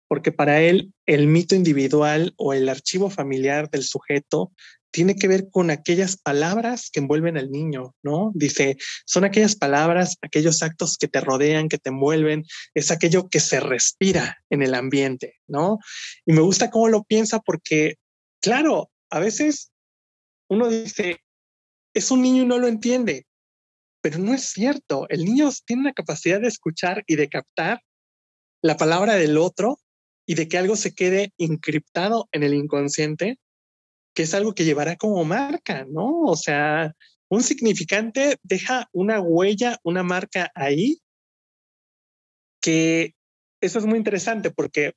porque 0.09 0.33
para 0.33 0.61
él 0.61 0.93
el 1.07 1.27
mito 1.27 1.55
individual 1.55 2.33
o 2.37 2.53
el 2.53 2.69
archivo 2.69 3.11
familiar 3.11 3.69
del 3.71 3.83
sujeto 3.83 4.53
tiene 4.93 5.17
que 5.17 5.29
ver 5.29 5.51
con 5.51 5.71
aquellas 5.71 6.17
palabras 6.17 6.91
que 6.91 7.01
envuelven 7.01 7.37
al 7.37 7.51
niño, 7.51 7.95
¿no? 8.03 8.33
Dice, 8.35 8.79
son 9.05 9.25
aquellas 9.25 9.55
palabras, 9.55 10.17
aquellos 10.23 10.63
actos 10.63 10.97
que 10.97 11.09
te 11.09 11.21
rodean, 11.21 11.69
que 11.69 11.77
te 11.77 11.91
envuelven, 11.91 12.45
es 12.73 12.91
aquello 12.91 13.29
que 13.29 13.41
se 13.41 13.61
respira 13.61 14.39
en 14.49 14.63
el 14.63 14.75
ambiente, 14.75 15.35
¿no? 15.49 15.79
Y 16.25 16.33
me 16.33 16.41
gusta 16.41 16.71
cómo 16.71 16.89
lo 16.89 17.05
piensa 17.05 17.41
porque, 17.41 17.97
claro, 18.41 18.91
a 19.11 19.21
veces 19.21 19.73
uno 20.49 20.69
dice, 20.69 21.21
es 21.95 22.11
un 22.11 22.23
niño 22.23 22.43
y 22.43 22.47
no 22.47 22.59
lo 22.59 22.69
entiende, 22.69 23.27
pero 24.01 24.19
no 24.19 24.35
es 24.35 24.45
cierto. 24.45 25.07
El 25.09 25.25
niño 25.25 25.51
tiene 25.65 25.83
una 25.83 25.93
capacidad 25.93 26.41
de 26.41 26.49
escuchar 26.49 27.03
y 27.07 27.17
de 27.17 27.29
captar 27.29 27.83
la 28.63 28.77
palabra 28.77 29.15
del 29.15 29.39
otro 29.39 29.79
y 30.27 30.35
de 30.35 30.49
que 30.49 30.59
algo 30.59 30.77
se 30.77 30.95
quede 30.95 31.33
encriptado 31.39 32.29
en 32.33 32.43
el 32.43 32.55
inconsciente, 32.55 33.39
que 34.15 34.23
es 34.23 34.35
algo 34.35 34.55
que 34.55 34.65
llevará 34.65 34.97
como 34.97 35.25
marca, 35.25 35.85
¿no? 35.89 36.23
O 36.23 36.37
sea, 36.37 36.95
un 37.29 37.43
significante 37.43 38.37
deja 38.43 38.89
una 38.93 39.21
huella, 39.21 39.79
una 39.83 40.03
marca 40.03 40.51
ahí, 40.55 41.01
que 42.61 43.15
eso 43.61 43.79
es 43.79 43.87
muy 43.87 43.99
interesante 43.99 44.51
porque, 44.51 44.93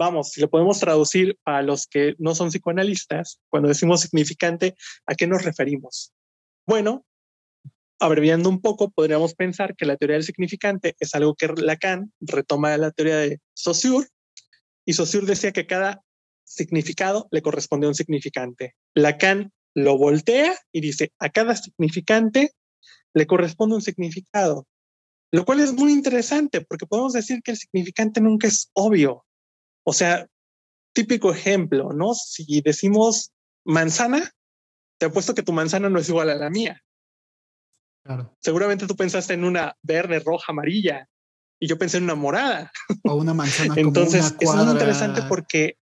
vamos, 0.00 0.30
si 0.30 0.40
lo 0.40 0.48
podemos 0.48 0.80
traducir 0.80 1.38
a 1.44 1.60
los 1.60 1.86
que 1.86 2.14
no 2.18 2.34
son 2.34 2.48
psicoanalistas, 2.48 3.38
cuando 3.50 3.68
decimos 3.68 4.00
significante, 4.00 4.74
¿a 5.04 5.14
qué 5.14 5.26
nos 5.26 5.44
referimos? 5.44 6.14
Bueno, 6.66 7.04
abreviando 8.00 8.48
un 8.48 8.62
poco, 8.62 8.90
podríamos 8.90 9.34
pensar 9.34 9.76
que 9.76 9.84
la 9.84 9.98
teoría 9.98 10.14
del 10.14 10.24
significante 10.24 10.96
es 10.98 11.14
algo 11.14 11.34
que 11.34 11.48
Lacan 11.48 12.14
retoma 12.18 12.70
de 12.70 12.78
la 12.78 12.92
teoría 12.92 13.18
de 13.18 13.40
Saussure, 13.52 14.06
y 14.86 14.94
Saussure 14.94 15.26
decía 15.26 15.52
que 15.52 15.66
cada 15.66 16.02
significado 16.44 17.28
le 17.30 17.42
corresponde 17.42 17.84
a 17.84 17.90
un 17.90 17.94
significante. 17.94 18.74
Lacan 18.94 19.52
lo 19.74 19.98
voltea 19.98 20.56
y 20.72 20.80
dice, 20.80 21.12
a 21.18 21.28
cada 21.28 21.54
significante 21.56 22.52
le 23.12 23.26
corresponde 23.26 23.76
un 23.76 23.82
significado, 23.82 24.66
lo 25.30 25.44
cual 25.44 25.60
es 25.60 25.74
muy 25.74 25.92
interesante 25.92 26.62
porque 26.62 26.86
podemos 26.86 27.12
decir 27.12 27.42
que 27.42 27.50
el 27.50 27.58
significante 27.58 28.22
nunca 28.22 28.48
es 28.48 28.70
obvio. 28.72 29.26
O 29.84 29.92
sea, 29.92 30.26
típico 30.92 31.32
ejemplo, 31.32 31.92
¿no? 31.92 32.14
Si 32.14 32.60
decimos 32.60 33.32
manzana, 33.64 34.30
te 34.98 35.06
apuesto 35.06 35.34
que 35.34 35.42
tu 35.42 35.52
manzana 35.52 35.88
no 35.88 35.98
es 35.98 36.08
igual 36.08 36.30
a 36.30 36.34
la 36.34 36.50
mía. 36.50 36.82
Seguramente 38.40 38.86
tú 38.86 38.96
pensaste 38.96 39.34
en 39.34 39.44
una 39.44 39.76
verde, 39.82 40.20
roja, 40.20 40.46
amarilla 40.48 41.08
y 41.60 41.68
yo 41.68 41.78
pensé 41.78 41.98
en 41.98 42.04
una 42.04 42.14
morada. 42.14 42.72
O 43.04 43.14
una 43.14 43.34
manzana. 43.34 43.74
Entonces, 43.76 44.34
es 44.40 44.54
muy 44.54 44.72
interesante 44.72 45.22
porque 45.22 45.76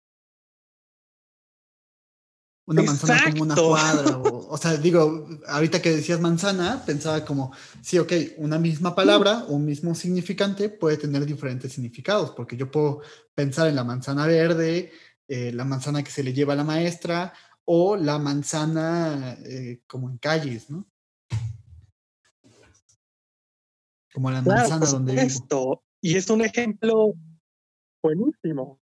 una 2.68 2.84
manzana 2.84 3.32
como 3.32 3.44
una 3.44 3.56
cuadra. 3.56 4.18
O, 4.50 4.58
sea, 4.58 4.78
digo, 4.78 5.28
ahorita 5.48 5.82
que 5.82 5.92
decías 5.92 6.22
manzana, 6.22 6.84
pensaba 6.86 7.26
como, 7.26 7.52
sí, 7.82 8.00
ok, 8.00 8.14
una 8.38 8.58
misma 8.58 8.96
palabra, 8.96 9.44
un 9.50 9.66
mismo 9.66 9.94
significante 9.94 10.70
puede 10.70 10.96
tener 10.96 11.26
diferentes 11.26 11.74
significados, 11.74 12.32
porque 12.32 12.56
yo 12.56 12.72
puedo 12.72 13.02
pensar 13.36 13.68
en 13.68 13.76
la 13.76 13.84
manzana 13.84 14.26
verde, 14.26 14.94
eh, 15.28 15.52
la 15.52 15.66
manzana 15.66 16.02
que 16.02 16.12
se 16.12 16.24
le 16.24 16.32
lleva 16.32 16.54
a 16.54 16.56
la 16.56 16.64
maestra, 16.64 17.34
o 17.66 17.98
la 17.98 18.20
manzana 18.20 19.38
eh, 19.46 19.82
como 19.86 20.10
en 20.10 20.18
calles, 20.18 20.70
¿no? 20.70 20.88
Como 24.14 24.32
la 24.32 24.42
manzana 24.42 24.86
donde 24.86 25.22
esto 25.22 25.84
Y 26.02 26.16
es 26.16 26.30
un 26.30 26.42
ejemplo 26.42 27.14
buenísimo. 28.02 28.80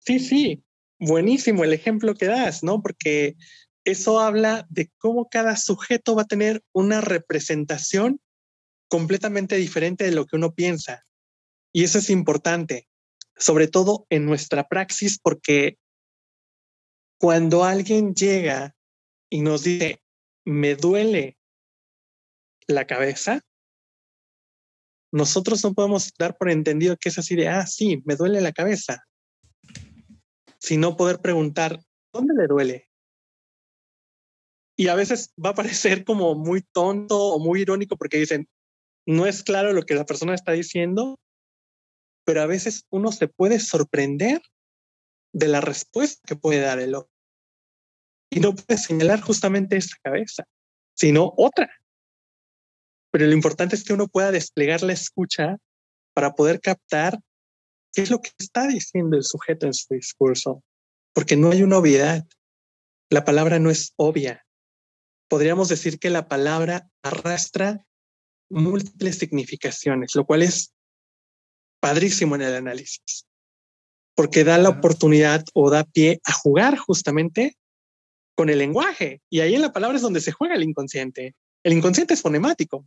Sí, 0.00 0.18
sí, 0.18 0.64
buenísimo 1.00 1.64
el 1.64 1.72
ejemplo 1.72 2.14
que 2.14 2.26
das, 2.26 2.62
¿no? 2.62 2.80
Porque 2.82 3.36
eso 3.84 4.20
habla 4.20 4.66
de 4.68 4.90
cómo 4.98 5.28
cada 5.28 5.56
sujeto 5.56 6.14
va 6.14 6.22
a 6.22 6.26
tener 6.26 6.62
una 6.72 7.00
representación 7.00 8.20
completamente 8.88 9.56
diferente 9.56 10.04
de 10.04 10.12
lo 10.12 10.26
que 10.26 10.36
uno 10.36 10.54
piensa. 10.54 11.04
Y 11.72 11.84
eso 11.84 11.98
es 11.98 12.10
importante, 12.10 12.88
sobre 13.36 13.66
todo 13.66 14.06
en 14.10 14.26
nuestra 14.26 14.68
praxis, 14.68 15.18
porque 15.18 15.78
cuando 17.18 17.64
alguien 17.64 18.14
llega 18.14 18.76
y 19.30 19.40
nos 19.40 19.64
dice, 19.64 20.02
me 20.44 20.74
duele 20.74 21.38
la 22.66 22.86
cabeza, 22.86 23.40
nosotros 25.12 25.64
no 25.64 25.74
podemos 25.74 26.12
dar 26.18 26.36
por 26.36 26.50
entendido 26.50 26.96
que 26.96 27.08
es 27.08 27.18
así 27.18 27.36
de, 27.36 27.48
ah, 27.48 27.66
sí, 27.66 28.02
me 28.04 28.16
duele 28.16 28.40
la 28.40 28.52
cabeza 28.52 29.04
sino 30.60 30.96
poder 30.96 31.20
preguntar, 31.20 31.80
¿dónde 32.12 32.34
le 32.34 32.46
duele? 32.46 32.88
Y 34.76 34.88
a 34.88 34.94
veces 34.94 35.32
va 35.42 35.50
a 35.50 35.54
parecer 35.54 36.04
como 36.04 36.34
muy 36.34 36.62
tonto 36.62 37.18
o 37.18 37.38
muy 37.38 37.62
irónico 37.62 37.96
porque 37.96 38.18
dicen, 38.18 38.48
no 39.06 39.26
es 39.26 39.42
claro 39.42 39.72
lo 39.72 39.82
que 39.82 39.94
la 39.94 40.06
persona 40.06 40.34
está 40.34 40.52
diciendo, 40.52 41.18
pero 42.24 42.42
a 42.42 42.46
veces 42.46 42.86
uno 42.90 43.10
se 43.12 43.28
puede 43.28 43.58
sorprender 43.58 44.40
de 45.32 45.48
la 45.48 45.60
respuesta 45.60 46.20
que 46.26 46.36
puede 46.36 46.60
dar 46.60 46.78
el 46.78 46.94
otro. 46.94 47.10
Y 48.30 48.40
no 48.40 48.54
puede 48.54 48.78
señalar 48.78 49.20
justamente 49.20 49.76
esta 49.76 49.96
cabeza, 50.02 50.44
sino 50.94 51.32
otra. 51.36 51.70
Pero 53.10 53.26
lo 53.26 53.32
importante 53.32 53.74
es 53.74 53.82
que 53.82 53.92
uno 53.92 54.06
pueda 54.06 54.30
desplegar 54.30 54.82
la 54.82 54.92
escucha 54.92 55.56
para 56.14 56.32
poder 56.34 56.60
captar 56.60 57.18
qué 57.92 58.02
es 58.02 58.10
lo 58.10 58.20
que 58.20 58.30
está 58.38 58.66
diciendo 58.66 59.16
el 59.16 59.24
sujeto 59.24 59.66
en 59.66 59.74
su 59.74 59.94
discurso, 59.94 60.62
porque 61.12 61.36
no 61.36 61.50
hay 61.50 61.62
una 61.62 61.78
obviedad. 61.78 62.26
La 63.10 63.24
palabra 63.24 63.58
no 63.58 63.70
es 63.70 63.92
obvia. 63.96 64.46
Podríamos 65.28 65.68
decir 65.68 65.98
que 65.98 66.10
la 66.10 66.28
palabra 66.28 66.88
arrastra 67.02 67.86
múltiples 68.48 69.18
significaciones, 69.18 70.14
lo 70.14 70.24
cual 70.24 70.42
es 70.42 70.72
padrísimo 71.80 72.34
en 72.34 72.42
el 72.42 72.54
análisis, 72.54 73.26
porque 74.14 74.44
da 74.44 74.58
la 74.58 74.68
oportunidad 74.68 75.44
o 75.54 75.70
da 75.70 75.84
pie 75.84 76.20
a 76.24 76.32
jugar 76.32 76.76
justamente 76.76 77.56
con 78.36 78.50
el 78.50 78.58
lenguaje. 78.58 79.22
Y 79.30 79.40
ahí 79.40 79.54
en 79.54 79.62
la 79.62 79.72
palabra 79.72 79.96
es 79.96 80.02
donde 80.02 80.20
se 80.20 80.32
juega 80.32 80.54
el 80.54 80.62
inconsciente. 80.62 81.34
El 81.62 81.72
inconsciente 81.72 82.14
es 82.14 82.22
fonemático. 82.22 82.86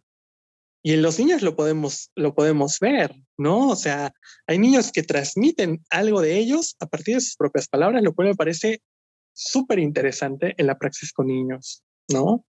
Y 0.86 0.92
en 0.92 1.02
los 1.02 1.18
niños 1.18 1.42
lo 1.42 1.56
podemos, 1.56 2.12
lo 2.14 2.36
podemos 2.36 2.78
ver, 2.80 3.16
¿no? 3.38 3.70
O 3.70 3.76
sea, 3.76 4.14
hay 4.46 4.60
niños 4.60 4.92
que 4.92 5.02
transmiten 5.02 5.82
algo 5.90 6.20
de 6.20 6.38
ellos 6.38 6.76
a 6.82 6.88
partir 6.88 7.16
de 7.16 7.22
sus 7.22 7.38
propias 7.38 7.70
palabras, 7.70 8.04
lo 8.04 8.14
cual 8.14 8.28
me 8.28 8.36
parece 8.36 8.82
súper 9.34 9.80
interesante 9.80 10.54
en 10.58 10.68
la 10.68 10.78
praxis 10.78 11.14
con 11.14 11.28
niños, 11.28 11.84
¿no? 12.10 12.46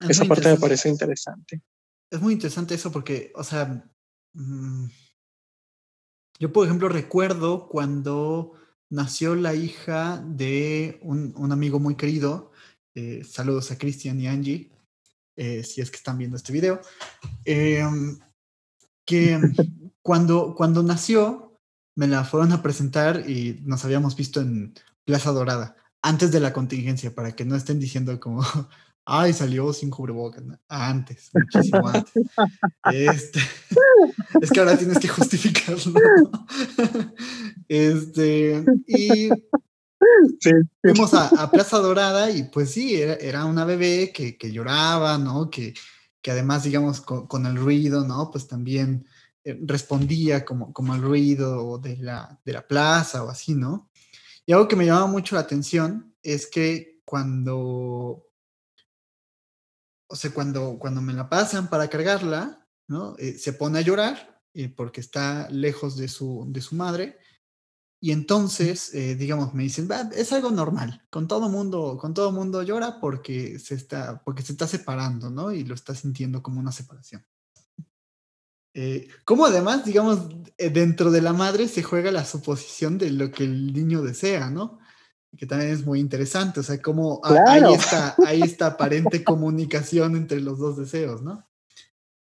Esa 0.00 0.24
parte 0.24 0.48
me 0.48 0.58
parece 0.58 0.88
interesante. 0.88 1.62
Es 2.10 2.20
muy 2.20 2.32
interesante 2.32 2.74
eso 2.74 2.90
porque, 2.90 3.30
o 3.34 3.44
sea, 3.44 3.90
mm, 4.32 4.86
yo 6.38 6.52
por 6.52 6.66
ejemplo 6.66 6.88
recuerdo 6.88 7.68
cuando 7.68 8.54
nació 8.88 9.34
la 9.34 9.54
hija 9.54 10.22
de 10.26 10.98
un, 11.02 11.34
un 11.36 11.52
amigo 11.52 11.78
muy 11.78 11.94
querido, 11.94 12.52
eh, 12.94 13.22
saludos 13.24 13.70
a 13.70 13.78
Cristian 13.78 14.20
y 14.20 14.28
Angie, 14.28 14.73
eh, 15.36 15.62
si 15.64 15.80
es 15.80 15.90
que 15.90 15.96
están 15.96 16.18
viendo 16.18 16.36
este 16.36 16.52
video, 16.52 16.80
em, 17.44 18.18
que 19.04 19.40
cuando, 20.02 20.54
cuando 20.54 20.82
nació 20.82 21.60
me 21.96 22.06
la 22.06 22.24
fueron 22.24 22.52
a 22.52 22.62
presentar 22.62 23.28
y 23.28 23.60
nos 23.64 23.84
habíamos 23.84 24.16
visto 24.16 24.40
en 24.40 24.74
Plaza 25.04 25.30
Dorada, 25.32 25.76
antes 26.02 26.32
de 26.32 26.40
la 26.40 26.52
contingencia, 26.52 27.14
para 27.14 27.32
que 27.32 27.44
no 27.44 27.56
estén 27.56 27.80
diciendo 27.80 28.18
como, 28.20 28.42
ay, 29.06 29.32
salió 29.32 29.72
sin 29.72 29.90
cubrebocas, 29.90 30.44
antes, 30.68 31.30
muchísimo 31.32 31.88
antes. 31.88 32.12
Este, 32.92 33.40
es 34.40 34.50
que 34.50 34.60
ahora 34.60 34.76
tienes 34.76 34.98
que 34.98 35.08
justificarlo. 35.08 35.94
Este, 37.66 38.62
y 38.86 39.30
Fuimos 40.82 41.14
a, 41.14 41.50
Plaza 41.50 41.78
Dorada 41.78 42.30
y 42.30 42.44
pues 42.44 42.70
sí, 42.70 43.00
era, 43.00 43.44
una 43.44 43.64
bebé 43.64 44.12
que, 44.12 44.52
lloraba, 44.52 45.18
¿no? 45.18 45.50
Que, 45.50 45.74
que 46.20 46.30
además, 46.30 46.64
digamos, 46.64 47.00
con, 47.00 47.46
el 47.46 47.56
ruido, 47.56 48.04
¿no? 48.04 48.30
Pues 48.30 48.46
también 48.46 49.06
eh, 49.44 49.58
respondía 49.62 50.44
como, 50.44 50.72
como 50.72 50.92
al 50.92 51.02
ruido 51.02 51.78
de 51.78 51.96
la, 51.98 52.40
de 52.44 52.52
la 52.52 52.66
plaza 52.66 53.24
o 53.24 53.28
así, 53.28 53.54
¿no? 53.54 53.90
Y 54.46 54.52
algo 54.52 54.68
que 54.68 54.76
me 54.76 54.86
llamaba 54.86 55.06
mucho 55.06 55.36
la 55.36 55.42
atención 55.42 56.14
es 56.22 56.46
que 56.46 57.00
cuando, 57.04 58.26
o 60.06 60.16
sea, 60.16 60.30
cuando, 60.32 60.78
cuando 60.78 61.00
me 61.00 61.12
la 61.12 61.28
pasan 61.28 61.68
para 61.68 61.88
cargarla, 61.88 62.66
¿no? 62.88 63.16
Eh, 63.18 63.38
se 63.38 63.52
pone 63.52 63.78
a 63.78 63.82
llorar 63.82 64.42
eh, 64.52 64.68
porque 64.68 65.00
está 65.00 65.48
lejos 65.50 65.96
de 65.96 66.08
su, 66.08 66.44
de 66.48 66.60
su 66.60 66.74
madre 66.74 67.18
y 68.04 68.12
entonces, 68.12 68.92
eh, 68.92 69.14
digamos, 69.14 69.54
me 69.54 69.62
dicen, 69.62 69.88
es 70.14 70.30
algo 70.34 70.50
normal, 70.50 71.02
con 71.08 71.26
todo 71.26 71.48
mundo, 71.48 71.96
con 71.98 72.12
todo 72.12 72.32
mundo 72.32 72.62
llora 72.62 73.00
porque 73.00 73.58
se 73.58 73.74
está, 73.74 74.22
porque 74.22 74.42
se 74.42 74.52
está 74.52 74.66
separando, 74.66 75.30
¿no? 75.30 75.52
Y 75.52 75.64
lo 75.64 75.74
está 75.74 75.94
sintiendo 75.94 76.42
como 76.42 76.60
una 76.60 76.70
separación. 76.70 77.24
Eh, 78.74 79.08
como 79.24 79.46
además, 79.46 79.86
digamos, 79.86 80.18
eh, 80.58 80.68
dentro 80.68 81.10
de 81.10 81.22
la 81.22 81.32
madre 81.32 81.66
se 81.66 81.82
juega 81.82 82.12
la 82.12 82.26
suposición 82.26 82.98
de 82.98 83.10
lo 83.10 83.30
que 83.30 83.44
el 83.44 83.72
niño 83.72 84.02
desea, 84.02 84.50
¿no? 84.50 84.80
Que 85.38 85.46
también 85.46 85.70
es 85.70 85.86
muy 85.86 85.98
interesante, 85.98 86.60
o 86.60 86.62
sea, 86.62 86.82
como 86.82 87.22
hay, 87.24 87.62
esta, 87.72 88.16
hay 88.26 88.42
esta 88.42 88.66
aparente 88.66 89.24
comunicación 89.24 90.14
entre 90.14 90.42
los 90.42 90.58
dos 90.58 90.76
deseos, 90.76 91.22
¿no? 91.22 91.48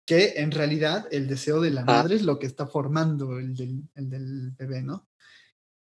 Que 0.05 0.41
en 0.41 0.51
realidad 0.51 1.07
el 1.09 1.29
deseo 1.29 1.61
de 1.61 1.71
la 1.71 1.83
ah. 1.83 1.85
madre 1.85 2.17
es 2.17 2.23
lo 2.23 2.37
que 2.37 2.47
está 2.47 2.67
formando 2.67 3.39
el 3.39 3.55
del, 3.55 3.89
el 3.95 4.09
del 4.09 4.51
bebé, 4.57 4.81
¿no? 4.81 5.08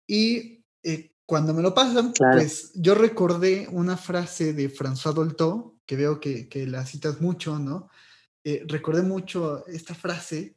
Y 0.09 0.64
eh, 0.83 1.12
cuando 1.27 1.53
me 1.53 1.62
lo 1.62 1.75
pasan, 1.75 2.14
pues 2.14 2.73
yo 2.75 2.94
recordé 2.94 3.68
una 3.71 3.99
frase 3.99 4.55
de 4.55 4.75
François 4.75 5.12
Dolto, 5.12 5.77
que 5.85 5.94
veo 5.94 6.18
que, 6.18 6.49
que 6.49 6.66
la 6.66 6.87
citas 6.87 7.21
mucho, 7.21 7.59
¿no? 7.59 7.90
Eh, 8.42 8.64
recordé 8.66 9.03
mucho 9.03 9.66
esta 9.66 9.94
frase 9.94 10.57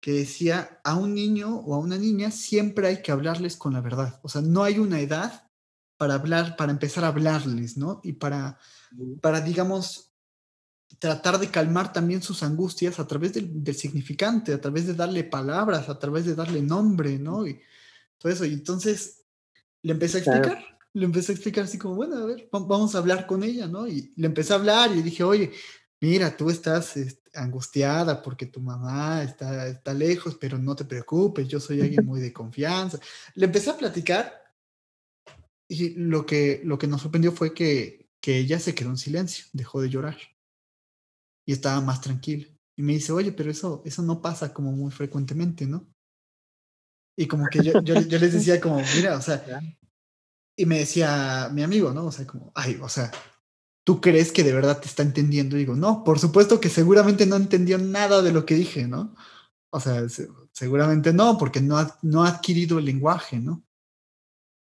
que 0.00 0.12
decía, 0.12 0.80
a 0.82 0.96
un 0.96 1.14
niño 1.14 1.56
o 1.58 1.74
a 1.74 1.78
una 1.78 1.96
niña 1.96 2.32
siempre 2.32 2.88
hay 2.88 3.02
que 3.02 3.12
hablarles 3.12 3.56
con 3.56 3.72
la 3.72 3.80
verdad. 3.80 4.18
O 4.22 4.28
sea, 4.28 4.42
no 4.42 4.64
hay 4.64 4.80
una 4.80 4.98
edad 4.98 5.48
para 5.96 6.14
hablar, 6.14 6.56
para 6.56 6.72
empezar 6.72 7.04
a 7.04 7.08
hablarles, 7.08 7.76
¿no? 7.76 8.00
Y 8.02 8.14
para, 8.14 8.58
para 9.20 9.40
digamos, 9.40 10.12
tratar 10.98 11.38
de 11.38 11.50
calmar 11.50 11.92
también 11.92 12.22
sus 12.22 12.42
angustias 12.42 12.98
a 12.98 13.06
través 13.06 13.34
del, 13.34 13.62
del, 13.62 13.76
significante, 13.76 14.52
a 14.52 14.60
través 14.60 14.88
de 14.88 14.94
darle 14.94 15.22
palabras, 15.22 15.88
a 15.88 15.98
través 15.98 16.24
de 16.24 16.34
darle 16.34 16.60
nombre, 16.62 17.18
¿no? 17.20 17.46
Y, 17.46 17.60
todo 18.18 18.32
eso. 18.32 18.44
Y 18.44 18.52
entonces 18.52 19.24
le 19.82 19.92
empecé 19.92 20.18
a 20.18 20.20
explicar, 20.20 20.64
le 20.92 21.04
empecé 21.04 21.32
a 21.32 21.34
explicar 21.34 21.64
así 21.64 21.78
como, 21.78 21.94
bueno, 21.94 22.16
a 22.16 22.26
ver, 22.26 22.48
vamos 22.52 22.94
a 22.94 22.98
hablar 22.98 23.26
con 23.26 23.42
ella, 23.42 23.66
¿no? 23.66 23.86
Y 23.86 24.12
le 24.16 24.26
empecé 24.26 24.52
a 24.52 24.56
hablar 24.56 24.94
y 24.94 25.02
dije, 25.02 25.22
oye, 25.22 25.52
mira, 26.00 26.36
tú 26.36 26.50
estás 26.50 26.96
este, 26.96 27.30
angustiada 27.38 28.22
porque 28.22 28.46
tu 28.46 28.60
mamá 28.60 29.22
está, 29.22 29.68
está 29.68 29.94
lejos, 29.94 30.36
pero 30.40 30.58
no 30.58 30.74
te 30.76 30.84
preocupes, 30.84 31.48
yo 31.48 31.60
soy 31.60 31.80
alguien 31.80 32.04
muy 32.04 32.20
de 32.20 32.32
confianza. 32.32 32.98
Le 33.34 33.46
empecé 33.46 33.70
a 33.70 33.76
platicar 33.76 34.32
y 35.68 35.90
lo 35.90 36.24
que, 36.26 36.60
lo 36.64 36.78
que 36.78 36.86
nos 36.86 37.02
sorprendió 37.02 37.32
fue 37.32 37.54
que, 37.54 38.10
que 38.20 38.38
ella 38.38 38.58
se 38.58 38.74
quedó 38.74 38.90
en 38.90 38.96
silencio, 38.96 39.44
dejó 39.52 39.80
de 39.80 39.90
llorar 39.90 40.18
y 41.46 41.52
estaba 41.52 41.80
más 41.80 42.00
tranquila. 42.00 42.46
Y 42.76 42.82
me 42.82 42.94
dice, 42.94 43.12
oye, 43.12 43.32
pero 43.32 43.50
eso, 43.50 43.82
eso 43.84 44.02
no 44.02 44.22
pasa 44.22 44.52
como 44.52 44.72
muy 44.72 44.90
frecuentemente, 44.90 45.66
¿no? 45.66 45.88
Y 47.20 47.26
como 47.26 47.48
que 47.48 47.64
yo, 47.64 47.82
yo, 47.82 47.96
les 47.96 48.32
decía 48.32 48.60
como, 48.60 48.80
mira, 48.94 49.16
o 49.16 49.20
sea, 49.20 49.44
y 50.56 50.66
me 50.66 50.78
decía 50.78 51.50
mi 51.52 51.64
amigo, 51.64 51.90
¿no? 51.90 52.06
O 52.06 52.12
sea, 52.12 52.24
como, 52.28 52.52
ay, 52.54 52.78
o 52.80 52.88
sea, 52.88 53.10
¿tú 53.82 54.00
crees 54.00 54.30
que 54.30 54.44
de 54.44 54.52
verdad 54.52 54.80
te 54.80 54.86
está 54.86 55.02
entendiendo? 55.02 55.56
Y 55.56 55.60
digo, 55.60 55.74
no, 55.74 56.04
por 56.04 56.20
supuesto 56.20 56.60
que 56.60 56.68
seguramente 56.68 57.26
no 57.26 57.34
entendió 57.34 57.76
nada 57.76 58.22
de 58.22 58.32
lo 58.32 58.46
que 58.46 58.54
dije, 58.54 58.86
¿no? 58.86 59.16
O 59.70 59.80
sea, 59.80 60.06
seguramente 60.52 61.12
no, 61.12 61.38
porque 61.38 61.60
no 61.60 61.76
ha, 61.76 61.98
no 62.02 62.22
ha 62.22 62.28
adquirido 62.28 62.78
el 62.78 62.84
lenguaje, 62.84 63.40
¿no? 63.40 63.64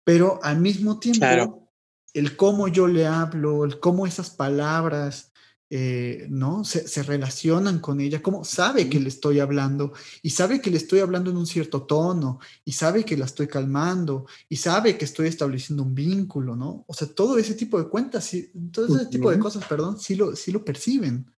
Pero 0.03 0.39
al 0.41 0.59
mismo 0.59 0.97
tiempo, 0.97 1.71
el 2.11 2.35
cómo 2.35 2.69
yo 2.69 2.87
le 2.87 3.05
hablo, 3.05 3.65
el 3.65 3.79
cómo 3.79 4.07
esas 4.07 4.31
palabras, 4.31 5.30
eh, 5.73 6.27
¿no? 6.29 6.65
Se, 6.65 7.01
relacionan 7.01 7.79
con 7.79 8.01
ella, 8.01 8.21
cómo 8.21 8.43
sabe 8.43 8.89
que 8.89 8.99
le 8.99 9.07
estoy 9.07 9.39
hablando 9.39 9.93
y 10.21 10.31
sabe 10.31 10.59
que 10.59 10.69
le 10.69 10.75
estoy 10.75 10.99
hablando 10.99 11.31
en 11.31 11.37
un 11.37 11.47
cierto 11.47 11.83
tono 11.83 12.39
y 12.65 12.73
sabe 12.73 13.05
que 13.05 13.15
la 13.15 13.23
estoy 13.23 13.47
calmando 13.47 14.25
y 14.49 14.57
sabe 14.57 14.97
que 14.97 15.05
estoy 15.05 15.29
estableciendo 15.29 15.83
un 15.83 15.95
vínculo, 15.95 16.57
¿no? 16.57 16.83
O 16.87 16.93
sea, 16.93 17.07
todo 17.07 17.37
ese 17.37 17.53
tipo 17.53 17.81
de 17.81 17.87
cuentas, 17.87 18.29
todo 18.69 18.97
ese 18.97 19.05
tipo 19.05 19.31
de 19.31 19.39
cosas, 19.39 19.63
perdón, 19.63 19.97
sí 19.97 20.15
lo, 20.15 20.35
sí 20.35 20.51
lo 20.51 20.65
perciben, 20.65 21.33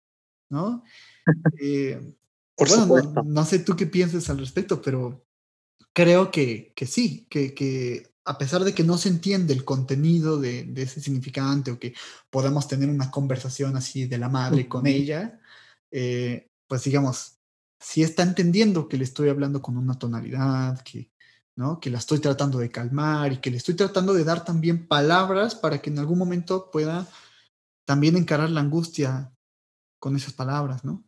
¿no? 0.49 0.83
Eh, 1.61 2.15
Por 2.55 2.67
bueno, 2.67 3.23
no, 3.23 3.45
sé 3.45 3.59
tú 3.59 3.75
qué 3.75 3.85
piensas 3.85 4.31
al 4.31 4.39
respecto, 4.39 4.81
pero 4.81 5.27
creo 5.93 6.31
que, 6.31 6.73
que 6.75 6.87
sí, 6.87 7.27
que, 7.29 7.53
que 7.53 8.12
a 8.25 8.37
pesar 8.37 8.63
de 8.63 8.73
que 8.73 8.83
no 8.83 8.97
se 8.97 9.09
entiende 9.09 9.53
el 9.53 9.65
contenido 9.65 10.39
de, 10.39 10.71
ese 10.75 11.01
significante 11.01 11.71
o 11.71 11.79
que 11.79 11.93
podamos 12.29 12.67
tener 12.67 12.89
una 12.89 13.11
conversación 13.11 13.75
así 13.75 14.05
de 14.05 14.17
la 14.17 14.29
madre 14.29 14.67
con 14.67 14.87
ella, 14.87 15.39
eh, 15.91 16.49
pues 16.67 16.83
digamos, 16.83 17.39
si 17.79 18.01
está 18.01 18.23
entendiendo 18.23 18.87
que 18.87 18.97
le 18.97 19.03
estoy 19.03 19.29
hablando 19.29 19.61
con 19.61 19.77
una 19.77 19.99
tonalidad, 19.99 20.81
que, 20.83 21.11
¿no? 21.55 21.79
que 21.79 21.89
la 21.89 21.97
estoy 21.97 22.19
tratando 22.19 22.59
de 22.59 22.71
calmar 22.71 23.33
y 23.33 23.37
que 23.37 23.51
le 23.51 23.57
estoy 23.57 23.75
tratando 23.75 24.13
de 24.13 24.23
dar 24.23 24.45
también 24.45 24.87
palabras 24.87 25.55
para 25.55 25.81
que 25.81 25.89
en 25.89 25.99
algún 25.99 26.17
momento 26.17 26.71
pueda 26.71 27.07
también 27.85 28.15
encarar 28.15 28.49
la 28.49 28.61
angustia 28.61 29.33
con 29.99 30.15
esas 30.15 30.33
palabras, 30.33 30.85
¿no? 30.85 31.03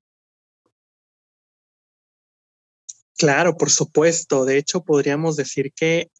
Claro, 3.17 3.55
por 3.55 3.69
supuesto. 3.69 4.43
De 4.43 4.57
hecho, 4.57 4.83
podríamos 4.83 5.37
decir 5.37 5.71
que 5.73 6.11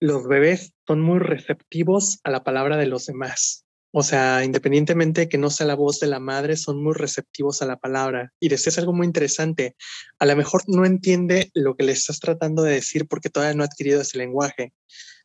los 0.00 0.26
bebés 0.26 0.72
son 0.86 1.00
muy 1.00 1.18
receptivos 1.18 2.20
a 2.24 2.30
la 2.30 2.42
palabra 2.42 2.76
de 2.76 2.86
los 2.86 3.06
demás. 3.06 3.66
O 3.92 4.02
sea, 4.02 4.44
independientemente 4.44 5.22
de 5.22 5.28
que 5.28 5.36
no 5.36 5.50
sea 5.50 5.66
la 5.66 5.74
voz 5.74 5.98
de 6.00 6.06
la 6.06 6.20
madre, 6.20 6.56
son 6.56 6.82
muy 6.82 6.94
receptivos 6.94 7.60
a 7.60 7.66
la 7.66 7.76
palabra. 7.76 8.32
Y 8.38 8.48
decías 8.48 8.78
algo 8.78 8.92
muy 8.92 9.06
interesante. 9.06 9.76
A 10.18 10.26
lo 10.26 10.36
mejor 10.36 10.62
no 10.68 10.86
entiende 10.86 11.50
lo 11.54 11.76
que 11.76 11.84
le 11.84 11.92
estás 11.92 12.20
tratando 12.20 12.62
de 12.62 12.74
decir 12.74 13.06
porque 13.08 13.30
todavía 13.30 13.54
no 13.54 13.62
ha 13.62 13.66
adquirido 13.66 14.00
ese 14.00 14.18
lenguaje, 14.18 14.72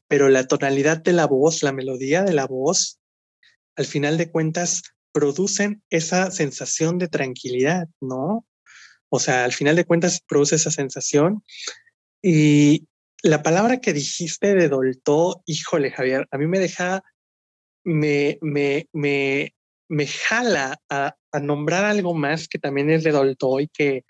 pero 0.07 0.29
la 0.29 0.47
tonalidad 0.47 0.97
de 0.97 1.13
la 1.13 1.27
voz, 1.27 1.63
la 1.63 1.73
melodía 1.73 2.23
de 2.23 2.33
la 2.33 2.47
voz, 2.47 2.99
al 3.75 3.85
final 3.85 4.17
de 4.17 4.31
cuentas, 4.31 4.81
producen 5.11 5.83
esa 5.89 6.31
sensación 6.31 6.97
de 6.97 7.07
tranquilidad, 7.07 7.87
¿no? 8.01 8.45
O 9.09 9.19
sea, 9.19 9.45
al 9.45 9.53
final 9.53 9.75
de 9.75 9.85
cuentas 9.85 10.21
produce 10.27 10.55
esa 10.55 10.71
sensación 10.71 11.43
y, 12.21 12.87
la 13.25 13.41
palabra 13.41 13.81
que 13.81 13.91
dijiste 13.91 14.53
de 14.53 14.69
Dolto, 14.69 15.41
híjole, 15.47 15.89
Javier, 15.89 16.27
a 16.29 16.37
mí 16.37 16.45
me 16.45 16.59
deja, 16.59 17.01
me, 17.83 18.37
me, 18.39 18.87
me, 18.93 19.55
me 19.89 20.05
jala 20.05 20.79
a, 20.91 21.15
nombrar 21.41 21.85
algo 21.85 22.13
más 22.13 22.47
que 22.47 22.59
también 22.59 22.91
es 22.91 23.03
de 23.03 23.11
Dolto 23.11 23.59
y 23.59 23.67
que 23.67 24.05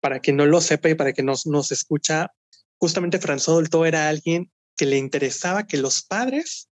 para 0.00 0.18
quien 0.18 0.36
no 0.36 0.44
lo 0.44 0.60
sepa 0.60 0.88
y 0.88 0.96
para 0.96 1.12
que 1.12 1.22
nos, 1.22 1.46
nos 1.46 1.70
escucha, 1.70 2.32
justamente 2.78 3.20
François 3.20 3.54
Dolto 3.54 3.86
era 3.86 4.08
alguien 4.08 4.50
que 4.76 4.86
le 4.86 4.98
interesaba 4.98 5.68
que 5.68 5.78
los 5.78 6.02
padres 6.02 6.68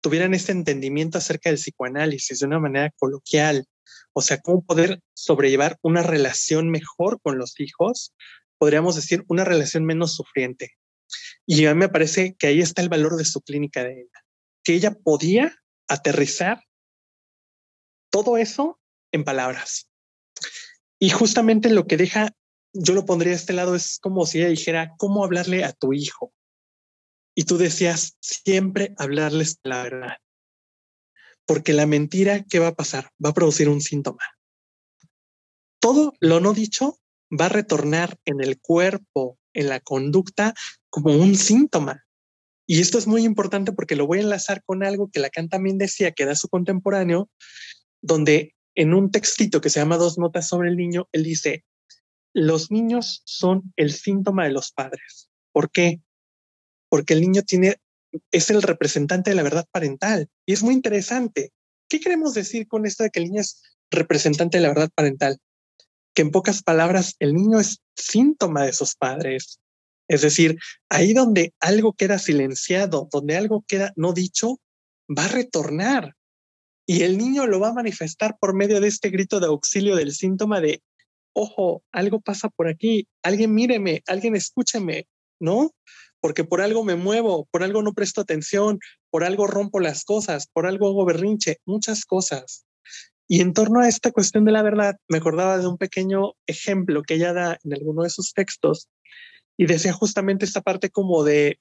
tuvieran 0.00 0.34
este 0.34 0.50
entendimiento 0.50 1.18
acerca 1.18 1.50
del 1.50 1.58
psicoanálisis 1.58 2.40
de 2.40 2.46
una 2.46 2.58
manera 2.58 2.90
coloquial, 2.98 3.64
o 4.12 4.22
sea, 4.22 4.40
cómo 4.40 4.64
poder 4.64 4.98
sobrellevar 5.14 5.78
una 5.82 6.02
relación 6.02 6.68
mejor 6.68 7.20
con 7.22 7.38
los 7.38 7.60
hijos, 7.60 8.12
podríamos 8.58 8.96
decir 8.96 9.24
una 9.28 9.44
relación 9.44 9.84
menos 9.84 10.16
sufriente. 10.16 10.72
Y 11.46 11.66
a 11.66 11.74
mí 11.74 11.80
me 11.80 11.88
parece 11.88 12.34
que 12.38 12.46
ahí 12.46 12.60
está 12.60 12.82
el 12.82 12.88
valor 12.88 13.16
de 13.16 13.24
su 13.24 13.40
clínica 13.40 13.82
de 13.82 14.02
ella, 14.02 14.24
que 14.64 14.74
ella 14.74 14.92
podía 14.92 15.56
aterrizar 15.88 16.62
todo 18.10 18.36
eso 18.36 18.80
en 19.12 19.24
palabras. 19.24 19.90
Y 21.00 21.10
justamente 21.10 21.70
lo 21.70 21.86
que 21.86 21.96
deja, 21.96 22.30
yo 22.72 22.94
lo 22.94 23.04
pondría 23.04 23.32
a 23.32 23.36
este 23.36 23.52
lado, 23.52 23.74
es 23.74 23.98
como 23.98 24.24
si 24.24 24.38
ella 24.38 24.48
dijera, 24.48 24.94
¿cómo 24.98 25.24
hablarle 25.24 25.64
a 25.64 25.72
tu 25.72 25.92
hijo? 25.92 26.32
Y 27.34 27.44
tú 27.44 27.58
decías, 27.58 28.16
siempre 28.20 28.94
hablarles 28.98 29.58
la 29.64 29.82
verdad. 29.82 30.16
Porque 31.46 31.72
la 31.72 31.86
mentira, 31.86 32.44
¿qué 32.44 32.58
va 32.58 32.68
a 32.68 32.74
pasar? 32.74 33.10
Va 33.24 33.30
a 33.30 33.34
producir 33.34 33.68
un 33.68 33.80
síntoma. 33.80 34.22
Todo 35.80 36.12
lo 36.20 36.38
no 36.38 36.52
dicho 36.52 37.00
va 37.32 37.46
a 37.46 37.50
retornar 37.50 38.16
en 38.24 38.40
el 38.40 38.60
cuerpo, 38.60 39.38
en 39.54 39.68
la 39.68 39.80
conducta, 39.80 40.54
como 40.90 41.16
un 41.16 41.34
síntoma. 41.36 42.04
Y 42.66 42.80
esto 42.80 42.98
es 42.98 43.06
muy 43.06 43.24
importante 43.24 43.72
porque 43.72 43.96
lo 43.96 44.06
voy 44.06 44.18
a 44.18 44.22
enlazar 44.22 44.62
con 44.64 44.84
algo 44.84 45.10
que 45.10 45.20
Lacan 45.20 45.48
también 45.48 45.78
decía 45.78 46.12
que 46.12 46.22
era 46.22 46.34
su 46.34 46.48
contemporáneo, 46.48 47.28
donde 48.00 48.54
en 48.74 48.94
un 48.94 49.10
textito 49.10 49.60
que 49.60 49.70
se 49.70 49.80
llama 49.80 49.98
Dos 49.98 50.18
notas 50.18 50.48
sobre 50.48 50.70
el 50.70 50.76
niño, 50.76 51.08
él 51.12 51.24
dice, 51.24 51.64
los 52.32 52.70
niños 52.70 53.22
son 53.24 53.72
el 53.76 53.92
síntoma 53.92 54.44
de 54.44 54.52
los 54.52 54.72
padres. 54.72 55.28
¿Por 55.52 55.70
qué? 55.70 56.00
Porque 56.88 57.14
el 57.14 57.20
niño 57.20 57.42
tiene, 57.42 57.76
es 58.30 58.50
el 58.50 58.62
representante 58.62 59.30
de 59.30 59.36
la 59.36 59.42
verdad 59.42 59.66
parental. 59.70 60.28
Y 60.46 60.52
es 60.54 60.62
muy 60.62 60.74
interesante. 60.74 61.52
¿Qué 61.88 62.00
queremos 62.00 62.34
decir 62.34 62.66
con 62.66 62.86
esto 62.86 63.04
de 63.04 63.10
que 63.10 63.20
el 63.20 63.26
niño 63.26 63.42
es 63.42 63.62
representante 63.90 64.58
de 64.58 64.62
la 64.62 64.68
verdad 64.68 64.90
parental? 64.94 65.38
Que 66.14 66.22
en 66.22 66.30
pocas 66.30 66.62
palabras 66.62 67.16
el 67.18 67.34
niño 67.34 67.60
es 67.60 67.80
síntoma 67.96 68.64
de 68.64 68.72
sus 68.72 68.94
padres. 68.94 69.60
Es 70.08 70.22
decir, 70.22 70.58
ahí 70.88 71.12
donde 71.14 71.54
algo 71.60 71.94
queda 71.94 72.18
silenciado, 72.18 73.08
donde 73.10 73.36
algo 73.36 73.64
queda 73.66 73.92
no 73.96 74.12
dicho, 74.12 74.60
va 75.08 75.24
a 75.24 75.28
retornar. 75.28 76.14
Y 76.86 77.02
el 77.02 77.16
niño 77.16 77.46
lo 77.46 77.60
va 77.60 77.68
a 77.68 77.74
manifestar 77.74 78.36
por 78.38 78.54
medio 78.54 78.80
de 78.80 78.88
este 78.88 79.10
grito 79.10 79.40
de 79.40 79.46
auxilio 79.46 79.96
del 79.96 80.12
síntoma 80.12 80.60
de, 80.60 80.82
ojo, 81.32 81.82
algo 81.92 82.20
pasa 82.20 82.48
por 82.48 82.68
aquí, 82.68 83.06
alguien 83.22 83.54
míreme, 83.54 84.02
alguien 84.06 84.36
escúcheme, 84.36 85.06
¿no? 85.40 85.70
Porque 86.20 86.44
por 86.44 86.60
algo 86.60 86.84
me 86.84 86.96
muevo, 86.96 87.46
por 87.50 87.62
algo 87.62 87.82
no 87.82 87.92
presto 87.92 88.20
atención, 88.20 88.80
por 89.10 89.24
algo 89.24 89.46
rompo 89.46 89.80
las 89.80 90.04
cosas, 90.04 90.48
por 90.52 90.66
algo 90.66 90.88
hago 90.88 91.04
berrinche, 91.04 91.58
muchas 91.64 92.04
cosas. 92.04 92.66
Y 93.32 93.40
en 93.40 93.54
torno 93.54 93.80
a 93.80 93.88
esta 93.88 94.12
cuestión 94.12 94.44
de 94.44 94.52
la 94.52 94.60
verdad, 94.60 94.98
me 95.08 95.16
acordaba 95.16 95.56
de 95.56 95.66
un 95.66 95.78
pequeño 95.78 96.34
ejemplo 96.46 97.02
que 97.02 97.14
ella 97.14 97.32
da 97.32 97.58
en 97.64 97.72
alguno 97.72 98.02
de 98.02 98.10
sus 98.10 98.34
textos 98.34 98.90
y 99.56 99.64
decía 99.64 99.94
justamente 99.94 100.44
esta 100.44 100.60
parte 100.60 100.90
como 100.90 101.24
de, 101.24 101.58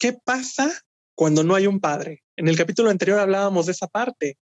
¿qué 0.00 0.12
pasa 0.12 0.72
cuando 1.14 1.44
no 1.44 1.54
hay 1.54 1.68
un 1.68 1.78
padre? 1.78 2.24
En 2.34 2.48
el 2.48 2.56
capítulo 2.56 2.90
anterior 2.90 3.20
hablábamos 3.20 3.66
de 3.66 3.72
esa 3.72 3.86
parte, 3.86 4.38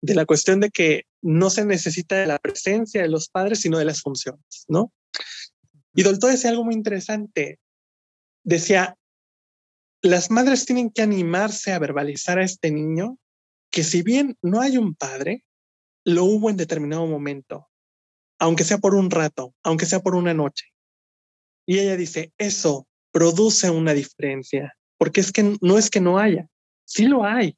de 0.00 0.14
la 0.14 0.24
cuestión 0.24 0.60
de 0.60 0.70
que 0.70 1.02
no 1.20 1.50
se 1.50 1.64
necesita 1.64 2.14
de 2.14 2.28
la 2.28 2.38
presencia 2.38 3.02
de 3.02 3.08
los 3.08 3.28
padres, 3.28 3.62
sino 3.62 3.76
de 3.76 3.84
las 3.84 4.02
funciones, 4.02 4.64
¿no? 4.68 4.92
Y 5.96 6.04
Dolto 6.04 6.28
decía 6.28 6.50
algo 6.50 6.62
muy 6.62 6.74
interesante. 6.74 7.58
Decía, 8.44 8.96
las 10.00 10.30
madres 10.30 10.64
tienen 10.64 10.90
que 10.90 11.02
animarse 11.02 11.72
a 11.72 11.80
verbalizar 11.80 12.38
a 12.38 12.44
este 12.44 12.70
niño 12.70 13.18
que 13.72 13.82
si 13.82 14.02
bien 14.02 14.36
no 14.42 14.60
hay 14.60 14.78
un 14.78 14.94
padre, 14.94 15.42
lo 16.04 16.24
hubo 16.24 16.50
en 16.50 16.56
determinado 16.56 17.06
momento, 17.06 17.68
aunque 18.38 18.64
sea 18.64 18.78
por 18.78 18.94
un 18.94 19.10
rato, 19.10 19.54
aunque 19.62 19.86
sea 19.86 20.00
por 20.00 20.14
una 20.14 20.34
noche. 20.34 20.66
Y 21.66 21.78
ella 21.78 21.96
dice, 21.96 22.32
eso 22.38 22.86
produce 23.12 23.70
una 23.70 23.94
diferencia, 23.94 24.76
porque 24.98 25.20
es 25.20 25.32
que 25.32 25.56
no 25.60 25.78
es 25.78 25.90
que 25.90 26.00
no 26.00 26.18
haya, 26.18 26.48
sí 26.84 27.06
lo 27.06 27.24
hay. 27.24 27.56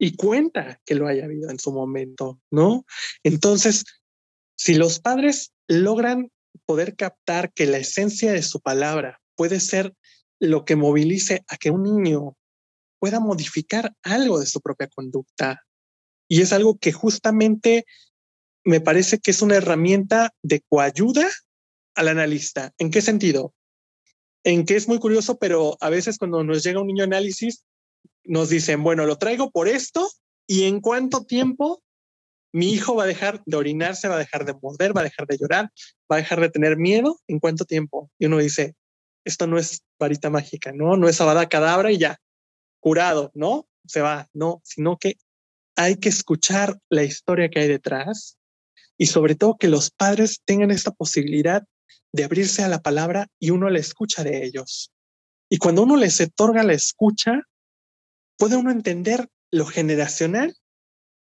Y 0.00 0.14
cuenta 0.14 0.80
que 0.84 0.94
lo 0.94 1.08
haya 1.08 1.24
habido 1.24 1.50
en 1.50 1.58
su 1.58 1.72
momento, 1.72 2.40
¿no? 2.50 2.84
Entonces, 3.24 3.84
si 4.56 4.74
los 4.74 5.00
padres 5.00 5.52
logran 5.66 6.30
poder 6.66 6.94
captar 6.94 7.52
que 7.52 7.66
la 7.66 7.78
esencia 7.78 8.32
de 8.32 8.42
su 8.42 8.60
palabra 8.60 9.20
puede 9.34 9.58
ser 9.58 9.94
lo 10.40 10.64
que 10.64 10.76
movilice 10.76 11.44
a 11.48 11.56
que 11.56 11.70
un 11.70 11.82
niño 11.82 12.36
pueda 13.00 13.20
modificar 13.20 13.94
algo 14.02 14.38
de 14.38 14.46
su 14.46 14.60
propia 14.60 14.88
conducta, 14.88 15.64
y 16.28 16.42
es 16.42 16.52
algo 16.52 16.78
que 16.78 16.92
justamente 16.92 17.86
me 18.64 18.80
parece 18.80 19.18
que 19.18 19.30
es 19.30 19.42
una 19.42 19.56
herramienta 19.56 20.34
de 20.42 20.60
coayuda 20.68 21.26
al 21.94 22.08
analista. 22.08 22.72
¿En 22.78 22.90
qué 22.90 23.00
sentido? 23.00 23.54
En 24.44 24.66
que 24.66 24.76
es 24.76 24.88
muy 24.88 24.98
curioso, 24.98 25.38
pero 25.38 25.76
a 25.80 25.90
veces 25.90 26.18
cuando 26.18 26.44
nos 26.44 26.62
llega 26.62 26.80
un 26.80 26.86
niño 26.86 27.04
análisis, 27.04 27.64
nos 28.24 28.50
dicen, 28.50 28.82
bueno, 28.82 29.06
lo 29.06 29.16
traigo 29.16 29.50
por 29.50 29.68
esto 29.68 30.08
y 30.46 30.64
en 30.64 30.80
cuánto 30.80 31.24
tiempo 31.24 31.82
mi 32.52 32.72
hijo 32.72 32.94
va 32.94 33.04
a 33.04 33.06
dejar 33.06 33.42
de 33.46 33.56
orinarse, 33.56 34.08
va 34.08 34.16
a 34.16 34.18
dejar 34.18 34.44
de 34.44 34.54
morder, 34.60 34.96
va 34.96 35.00
a 35.00 35.04
dejar 35.04 35.26
de 35.26 35.38
llorar, 35.38 35.70
va 36.10 36.16
a 36.16 36.18
dejar 36.18 36.40
de 36.40 36.50
tener 36.50 36.76
miedo, 36.76 37.18
¿en 37.26 37.40
cuánto 37.40 37.64
tiempo? 37.64 38.10
Y 38.18 38.26
uno 38.26 38.38
dice, 38.38 38.74
esto 39.24 39.46
no 39.46 39.58
es 39.58 39.82
varita 39.98 40.30
mágica, 40.30 40.72
¿no? 40.72 40.96
No 40.96 41.08
es 41.08 41.20
abada 41.20 41.48
cadabra 41.48 41.90
y 41.92 41.98
ya, 41.98 42.18
curado, 42.80 43.30
¿no? 43.34 43.66
Se 43.86 44.00
va, 44.00 44.28
no, 44.32 44.60
sino 44.64 44.98
que 44.98 45.16
hay 45.78 45.96
que 45.96 46.08
escuchar 46.08 46.80
la 46.90 47.04
historia 47.04 47.48
que 47.48 47.60
hay 47.60 47.68
detrás 47.68 48.36
y 48.98 49.06
sobre 49.06 49.36
todo 49.36 49.56
que 49.56 49.68
los 49.68 49.92
padres 49.92 50.42
tengan 50.44 50.72
esta 50.72 50.90
posibilidad 50.90 51.62
de 52.12 52.24
abrirse 52.24 52.64
a 52.64 52.68
la 52.68 52.82
palabra 52.82 53.28
y 53.38 53.50
uno 53.50 53.70
la 53.70 53.78
escucha 53.78 54.24
de 54.24 54.44
ellos. 54.44 54.90
Y 55.48 55.58
cuando 55.58 55.84
uno 55.84 55.96
les 55.96 56.20
otorga 56.20 56.64
la 56.64 56.72
escucha, 56.72 57.42
puede 58.36 58.56
uno 58.56 58.72
entender 58.72 59.28
lo 59.52 59.66
generacional 59.66 60.56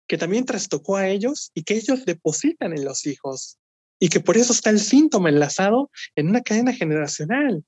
que 0.08 0.18
también 0.18 0.46
trastocó 0.46 0.98
a 0.98 1.08
ellos 1.08 1.52
y 1.54 1.62
que 1.62 1.76
ellos 1.76 2.06
depositan 2.06 2.74
en 2.74 2.84
los 2.84 3.06
hijos 3.06 3.60
y 4.00 4.10
que 4.10 4.20
por 4.20 4.36
eso 4.36 4.52
está 4.52 4.72
el 4.72 4.80
síntoma 4.80 5.30
enlazado 5.30 5.92
en 6.16 6.28
una 6.28 6.42
cadena 6.42 6.74
generacional. 6.74 7.64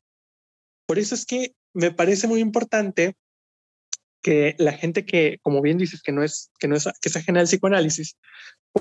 Por 0.87 0.97
eso 0.97 1.13
es 1.13 1.27
que 1.27 1.53
me 1.75 1.91
parece 1.91 2.27
muy 2.27 2.39
importante 2.39 3.15
que 4.21 4.55
la 4.57 4.73
gente 4.73 5.05
que, 5.05 5.39
como 5.41 5.61
bien 5.61 5.77
dices, 5.77 6.01
que 6.01 6.11
no 6.11 6.23
es, 6.23 6.51
que 6.59 6.67
no 6.67 6.75
es, 6.75 6.85
que 7.01 7.09
es 7.09 7.15
ajena 7.15 7.39
al 7.39 7.47
psicoanálisis, 7.47 8.17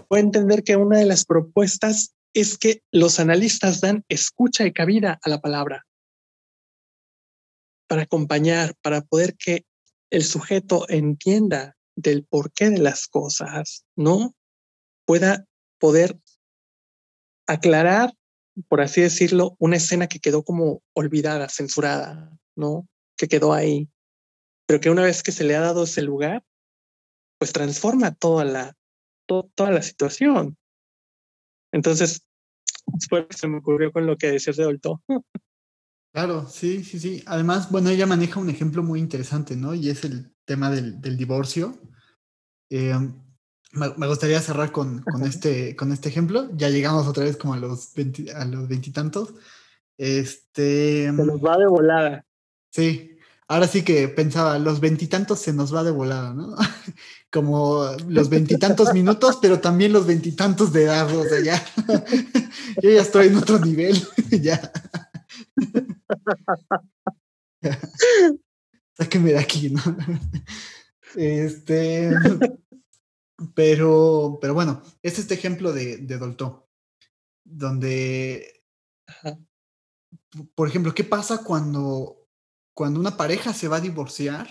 puede 0.09 0.23
entender 0.23 0.63
que 0.63 0.77
una 0.77 0.99
de 0.99 1.07
las 1.07 1.25
propuestas 1.25 2.15
es 2.35 2.59
que 2.59 2.83
los 2.93 3.19
analistas 3.19 3.81
dan 3.81 4.05
escucha 4.09 4.67
y 4.67 4.73
cabida 4.73 5.19
a 5.23 5.29
la 5.29 5.41
palabra 5.41 5.87
para 7.89 8.03
acompañar, 8.03 8.75
para 8.83 9.01
poder 9.03 9.37
que 9.37 9.65
el 10.11 10.23
sujeto 10.23 10.89
entienda 10.89 11.77
del 11.97 12.25
porqué 12.25 12.71
de 12.71 12.79
las 12.79 13.09
cosas, 13.09 13.85
¿no? 13.97 14.35
Pueda 15.05 15.47
poder 15.81 16.17
aclarar, 17.49 18.15
por 18.69 18.81
así 18.81 19.01
decirlo, 19.01 19.57
una 19.59 19.77
escena 19.77 20.07
que 20.07 20.21
quedó 20.21 20.45
como 20.45 20.83
olvidada, 20.93 21.49
censurada, 21.49 22.39
¿no? 22.55 22.87
Que 23.17 23.27
quedó 23.27 23.53
ahí, 23.53 23.89
pero 24.71 24.81
que 24.81 24.89
una 24.89 25.03
vez 25.03 25.25
que 25.25 25.33
se 25.33 25.43
le 25.43 25.57
ha 25.57 25.61
dado 25.63 25.83
ese 25.83 26.01
lugar, 26.01 26.45
pues 27.41 27.53
transforma 27.53 28.15
toda 28.15 28.45
la, 28.45 28.77
toda 29.27 29.73
la 29.73 29.83
situación. 29.83 30.57
Entonces, 31.73 32.23
después 32.87 33.27
se 33.31 33.49
me 33.49 33.59
ocurrió 33.59 33.91
con 33.91 34.07
lo 34.07 34.17
que 34.17 34.31
decías 34.31 34.57
de 34.59 34.63
Dolto. 34.63 35.03
Claro, 36.15 36.47
sí, 36.47 36.85
sí, 36.85 37.01
sí. 37.01 37.21
Además, 37.27 37.69
bueno, 37.73 37.91
ella 37.91 38.07
maneja 38.07 38.39
un 38.39 38.49
ejemplo 38.49 38.85
muy 38.85 39.01
interesante, 39.01 39.57
¿no? 39.57 39.75
Y 39.75 39.91
es 39.91 40.05
el 40.05 40.33
tema 40.45 40.71
del, 40.71 41.01
del 41.01 41.17
divorcio. 41.17 41.77
Eh, 42.71 42.95
me, 43.73 44.07
gustaría 44.07 44.41
cerrar 44.41 44.71
con, 44.71 45.03
con, 45.03 45.25
este, 45.25 45.75
con 45.75 45.91
este 45.91 46.11
ejemplo. 46.11 46.49
Ya 46.55 46.69
llegamos 46.69 47.09
otra 47.09 47.25
vez 47.25 47.37
como 47.37 47.55
a 47.55 47.59
los, 47.59 47.93
a 48.37 48.45
los 48.45 48.69
veintitantos. 48.69 49.35
Este, 49.99 51.07
se 51.07 51.13
nos 51.13 51.41
va 51.41 51.59
de 51.59 51.67
volada. 51.67 52.25
Sí, 52.71 53.10
ahora 53.51 53.67
sí 53.67 53.83
que 53.83 54.07
pensaba, 54.07 54.61
los 54.61 54.79
veintitantos 54.79 55.41
se 55.41 55.53
nos 55.53 55.75
va 55.75 55.83
de 55.83 55.91
volada, 55.91 56.33
¿no? 56.33 56.55
Como 57.33 57.85
los 58.07 58.29
veintitantos 58.29 58.93
minutos, 58.95 59.39
pero 59.43 59.59
también 59.59 59.93
los 59.93 60.07
veintitantos 60.07 60.73
de 60.73 60.85
edad, 60.85 61.13
o 61.15 61.25
sea, 61.25 61.41
ya, 61.41 61.65
yo 62.83 62.91
ya 62.91 63.03
estoy 63.03 63.27
en 63.27 63.37
otro 63.37 63.59
nivel, 63.59 64.01
ya. 64.31 64.73
Sáqueme 68.97 69.33
de 69.33 69.39
aquí, 69.39 69.71
¿no? 69.71 69.83
Este, 71.17 72.13
pero, 73.55 74.39
pero 74.41 74.55
bueno, 74.55 74.81
es 75.03 75.19
este 75.19 75.35
ejemplo 75.35 75.73
de, 75.73 75.97
de 75.97 76.19
Dolto, 76.19 76.69
donde, 77.45 78.63
por 80.55 80.69
ejemplo, 80.69 80.95
¿qué 80.95 81.03
pasa 81.03 81.43
cuando, 81.43 82.20
cuando 82.81 82.99
una 82.99 83.15
pareja 83.15 83.53
se 83.53 83.69
va 83.69 83.77
a 83.77 83.83
divorciar 83.83 84.49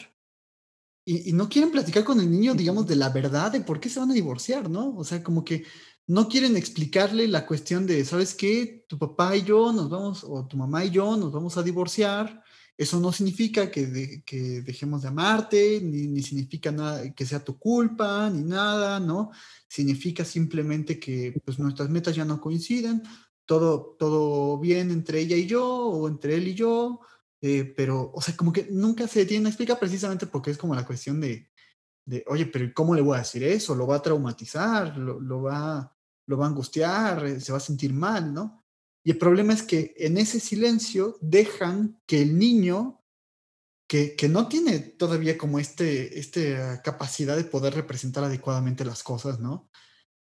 y, 1.03 1.31
y, 1.31 1.33
no 1.33 1.49
quieren 1.49 1.71
platicar 1.71 2.03
con 2.03 2.19
el 2.19 2.29
niño, 2.29 2.53
digamos, 2.53 2.85
de 2.85 2.95
la 2.95 3.09
verdad 3.09 3.51
de 3.51 3.61
por 3.61 3.79
qué 3.79 3.89
se 3.89 3.99
van 3.99 4.11
a 4.11 4.13
divorciar, 4.13 4.69
¿no? 4.69 4.95
O 4.95 5.03
sea, 5.03 5.23
como 5.23 5.43
que 5.43 5.65
no 6.05 6.27
quieren 6.27 6.55
explicarle 6.55 7.27
la 7.27 7.47
cuestión 7.47 7.87
de, 7.87 8.05
¿sabes 8.05 8.35
qué? 8.35 8.85
Tu 8.87 8.99
papá 8.99 9.35
y 9.35 9.41
yo 9.41 9.73
nos 9.73 9.89
vamos, 9.89 10.23
o 10.23 10.45
tu 10.45 10.57
mamá 10.57 10.85
y 10.85 10.91
yo 10.91 11.17
nos 11.17 11.31
vamos 11.31 11.57
a 11.57 11.63
divorciar. 11.63 12.43
Eso 12.77 12.99
no 12.99 13.11
significa 13.11 13.71
que, 13.71 14.21
que 14.23 14.61
dejemos 14.61 15.01
de 15.01 15.07
amarte, 15.07 15.81
ni, 15.81 16.05
ni, 16.05 16.21
significa 16.21 16.71
nada 16.71 17.11
que 17.11 17.25
sea 17.25 17.43
tu 17.43 17.57
culpa, 17.57 18.29
ni 18.29 18.43
nada, 18.43 18.99
¿no? 18.99 19.31
Significa 19.67 20.23
simplemente 20.23 20.99
que 20.99 21.33
pues, 21.43 21.57
nuestras 21.57 21.89
metas 21.89 22.15
ya 22.15 22.25
no 22.25 22.39
coinciden, 22.39 23.01
todo, 23.47 23.95
todo 23.97 24.59
bien 24.59 24.91
entre 24.91 25.19
ella 25.21 25.35
y 25.35 25.47
yo, 25.47 25.65
o 25.65 26.07
entre 26.07 26.35
él 26.35 26.49
y 26.49 26.53
yo, 26.53 26.99
eh, 27.41 27.63
pero, 27.75 28.11
o 28.13 28.21
sea, 28.21 28.35
como 28.35 28.51
que 28.51 28.67
nunca 28.69 29.07
se 29.07 29.25
tiene 29.25 29.47
a 29.47 29.49
explicar 29.49 29.79
precisamente 29.79 30.27
porque 30.27 30.51
es 30.51 30.57
como 30.57 30.75
la 30.75 30.85
cuestión 30.85 31.21
de, 31.21 31.49
de, 32.05 32.23
oye, 32.27 32.45
pero 32.45 32.69
¿cómo 32.73 32.95
le 32.95 33.01
voy 33.01 33.15
a 33.15 33.19
decir 33.19 33.43
eso? 33.43 33.75
¿Lo 33.75 33.87
va 33.87 33.97
a 33.97 34.01
traumatizar? 34.01 34.97
¿Lo, 34.97 35.19
lo 35.19 35.43
va 35.43 35.95
lo 36.29 36.37
va 36.37 36.45
a 36.45 36.49
angustiar, 36.49 37.25
eh, 37.25 37.39
se 37.41 37.51
va 37.51 37.57
a 37.57 37.61
sentir 37.61 37.91
mal, 37.91 38.31
¿no? 38.31 38.63
Y 39.03 39.11
el 39.11 39.17
problema 39.17 39.51
es 39.51 39.63
que 39.63 39.95
en 39.97 40.17
ese 40.19 40.39
silencio 40.39 41.17
dejan 41.21 41.99
que 42.05 42.21
el 42.21 42.37
niño, 42.37 43.03
que, 43.89 44.15
que 44.15 44.29
no 44.29 44.47
tiene 44.47 44.79
todavía 44.79 45.39
como 45.39 45.57
este, 45.57 46.19
esta 46.19 46.83
capacidad 46.83 47.35
de 47.35 47.45
poder 47.45 47.73
representar 47.73 48.23
adecuadamente 48.23 48.85
las 48.85 49.01
cosas, 49.01 49.39
¿no? 49.39 49.71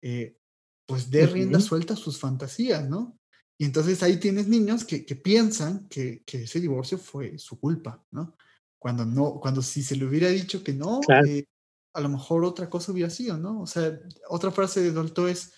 Eh, 0.02 0.38
pues 0.84 1.10
dé 1.10 1.26
rienda 1.26 1.60
suelta 1.60 1.94
a 1.94 1.96
sus 1.96 2.20
fantasías, 2.20 2.86
¿no? 2.86 3.18
Y 3.58 3.64
entonces 3.64 4.02
ahí 4.02 4.18
tienes 4.18 4.48
niños 4.48 4.84
que, 4.84 5.06
que 5.06 5.16
piensan 5.16 5.88
que, 5.88 6.22
que, 6.24 6.42
ese 6.42 6.60
divorcio 6.60 6.98
fue 6.98 7.38
su 7.38 7.58
culpa, 7.58 8.04
¿no? 8.10 8.36
Cuando 8.78 9.04
no, 9.06 9.40
cuando 9.40 9.62
si 9.62 9.82
se 9.82 9.96
le 9.96 10.04
hubiera 10.04 10.28
dicho 10.28 10.62
que 10.62 10.74
no, 10.74 11.00
eh, 11.26 11.46
a 11.94 12.00
lo 12.00 12.08
mejor 12.10 12.44
otra 12.44 12.68
cosa 12.68 12.92
hubiera 12.92 13.08
sido, 13.08 13.38
¿no? 13.38 13.62
O 13.62 13.66
sea, 13.66 13.98
otra 14.28 14.50
frase 14.50 14.82
de 14.82 14.92
Dolto 14.92 15.26
es, 15.26 15.54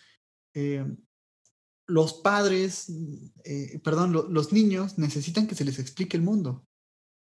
eh, 0.55 0.85
los 1.89 2.15
padres, 2.15 2.93
eh, 3.45 3.81
perdón, 3.83 4.13
lo, 4.13 4.29
los 4.29 4.53
niños 4.53 4.99
necesitan 4.99 5.47
que 5.47 5.57
se 5.57 5.65
les 5.65 5.79
explique 5.79 6.17
el 6.17 6.23
mundo, 6.23 6.67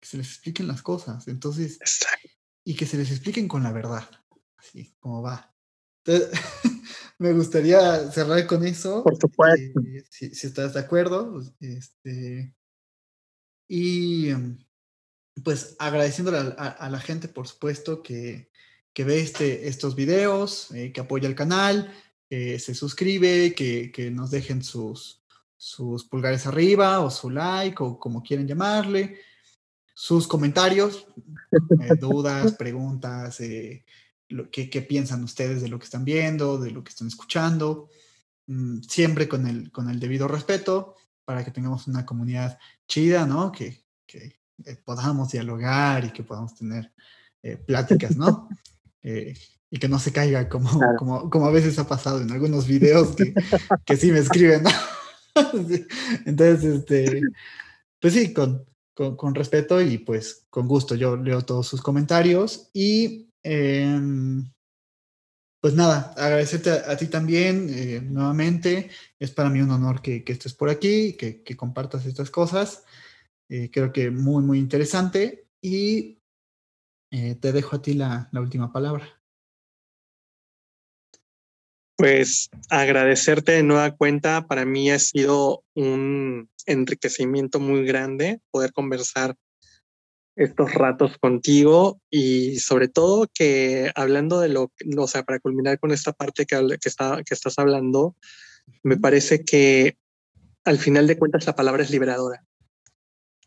que 0.01 0.07
se 0.07 0.17
les 0.17 0.27
expliquen 0.27 0.67
las 0.67 0.81
cosas, 0.81 1.27
entonces, 1.27 1.77
y 2.65 2.75
que 2.75 2.87
se 2.87 2.97
les 2.97 3.11
expliquen 3.11 3.47
con 3.47 3.61
la 3.61 3.71
verdad, 3.71 4.09
así 4.57 4.95
como 4.99 5.21
va. 5.21 5.53
Entonces, 6.05 6.39
me 7.19 7.33
gustaría 7.33 8.11
cerrar 8.11 8.45
con 8.47 8.65
eso. 8.65 9.03
Por 9.03 9.17
supuesto. 9.17 9.79
Eh, 9.81 10.03
si, 10.09 10.33
si, 10.33 10.47
estás 10.47 10.73
de 10.73 10.79
acuerdo. 10.79 11.41
Este, 11.59 12.53
y 13.67 14.31
pues 15.43 15.75
agradeciéndole 15.79 16.37
a, 16.37 16.55
a, 16.57 16.67
a, 16.69 16.89
la 16.89 16.99
gente, 16.99 17.27
por 17.27 17.47
supuesto, 17.47 18.03
que, 18.03 18.49
que 18.93 19.03
ve 19.03 19.19
este, 19.19 19.67
estos 19.67 19.95
videos, 19.95 20.71
eh, 20.71 20.91
que 20.91 21.01
apoya 21.01 21.27
el 21.27 21.35
canal, 21.35 21.91
que 22.29 22.59
se 22.59 22.75
suscribe, 22.75 23.53
que, 23.55 23.91
que, 23.91 24.11
nos 24.11 24.31
dejen 24.31 24.63
sus, 24.63 25.23
sus 25.57 26.05
pulgares 26.05 26.45
arriba 26.45 26.99
o 26.99 27.09
su 27.09 27.29
like 27.29 27.81
o 27.81 27.99
como 27.99 28.21
quieren 28.21 28.47
llamarle, 28.47 29.19
sus 29.95 30.27
comentarios, 30.27 31.07
eh, 31.81 31.95
dudas, 31.99 32.53
preguntas, 32.57 33.39
eh, 33.41 33.83
lo, 34.29 34.49
¿qué, 34.49 34.69
¿qué, 34.69 34.81
piensan 34.81 35.23
ustedes 35.23 35.61
de 35.61 35.67
lo 35.67 35.79
que 35.79 35.85
están 35.85 36.05
viendo, 36.05 36.57
de 36.57 36.71
lo 36.71 36.83
que 36.83 36.89
están 36.89 37.07
escuchando, 37.07 37.89
mm, 38.47 38.81
siempre 38.81 39.27
con 39.27 39.47
el, 39.47 39.71
con 39.71 39.89
el 39.89 39.99
debido 39.99 40.27
respeto 40.27 40.95
para 41.25 41.43
que 41.43 41.51
tengamos 41.51 41.87
una 41.87 42.05
comunidad 42.05 42.59
chida, 42.87 43.25
¿no? 43.25 43.51
Que, 43.51 43.83
que 44.05 44.39
eh, 44.65 44.75
podamos 44.83 45.31
dialogar 45.31 46.05
y 46.05 46.11
que 46.11 46.23
podamos 46.23 46.55
tener 46.55 46.91
eh, 47.41 47.57
pláticas, 47.57 48.15
¿no? 48.15 48.49
Eh, 49.05 49.37
y 49.69 49.79
que 49.79 49.89
no 49.89 49.99
se 49.99 50.13
caiga 50.13 50.47
como, 50.47 50.79
claro. 50.79 50.95
como, 50.97 51.29
como, 51.29 51.45
a 51.45 51.51
veces 51.51 51.77
ha 51.77 51.85
pasado 51.85 52.21
en 52.21 52.31
algunos 52.31 52.67
videos 52.67 53.17
que, 53.17 53.33
que 53.85 53.97
sí 53.97 54.13
me 54.13 54.19
escriben. 54.19 54.63
¿no? 54.63 54.69
Entonces, 56.25 56.63
este, 56.63 57.21
pues 57.99 58.13
sí, 58.13 58.31
con, 58.31 58.63
con, 58.93 59.17
con, 59.17 59.35
respeto 59.35 59.81
y 59.81 59.97
pues 59.97 60.45
con 60.49 60.69
gusto 60.69 60.95
yo 60.95 61.17
leo 61.17 61.41
todos 61.41 61.67
sus 61.67 61.81
comentarios 61.81 62.69
y 62.71 63.32
eh, 63.43 63.99
pues 65.61 65.75
nada, 65.75 66.13
agradecerte 66.17 66.71
a, 66.71 66.91
a 66.91 66.97
ti 66.97 67.07
también 67.07 67.69
eh, 67.69 68.01
nuevamente. 68.01 68.89
Es 69.17 69.31
para 69.31 69.49
mí 69.49 69.61
un 69.61 69.71
honor 69.71 70.01
que, 70.01 70.23
que 70.23 70.33
estés 70.33 70.53
por 70.53 70.69
aquí, 70.69 71.13
que, 71.13 71.41
que 71.41 71.55
compartas 71.55 72.05
estas 72.05 72.29
cosas. 72.29 72.83
Eh, 73.49 73.69
creo 73.71 73.93
que 73.93 74.11
muy, 74.11 74.43
muy 74.43 74.59
interesante 74.59 75.47
y 75.61 76.19
eh, 77.11 77.35
te 77.35 77.51
dejo 77.51 77.75
a 77.75 77.81
ti 77.81 77.93
la, 77.93 78.27
la 78.31 78.41
última 78.41 78.73
palabra. 78.73 79.21
Pues 81.95 82.49
agradecerte 82.69 83.53
de 83.53 83.63
nueva 83.63 83.95
cuenta, 83.95 84.47
para 84.47 84.65
mí 84.65 84.91
ha 84.91 84.99
sido 84.99 85.63
un 85.75 86.49
enriquecimiento 86.65 87.59
muy 87.59 87.85
grande 87.85 88.41
poder 88.51 88.73
conversar 88.73 89.35
estos 90.35 90.73
ratos 90.73 91.17
contigo 91.17 92.01
y 92.09 92.57
sobre 92.59 92.87
todo 92.87 93.29
que 93.33 93.91
hablando 93.95 94.39
de 94.39 94.49
lo, 94.49 94.71
o 94.97 95.07
sea, 95.07 95.23
para 95.23 95.39
culminar 95.39 95.79
con 95.79 95.91
esta 95.91 96.11
parte 96.11 96.45
que, 96.45 96.55
que, 96.81 96.89
está, 96.89 97.21
que 97.23 97.33
estás 97.33 97.59
hablando, 97.59 98.15
me 98.81 98.97
parece 98.97 99.43
que 99.43 99.97
al 100.63 100.79
final 100.79 101.07
de 101.07 101.17
cuentas 101.17 101.45
la 101.45 101.55
palabra 101.55 101.83
es 101.83 101.91
liberadora. 101.91 102.43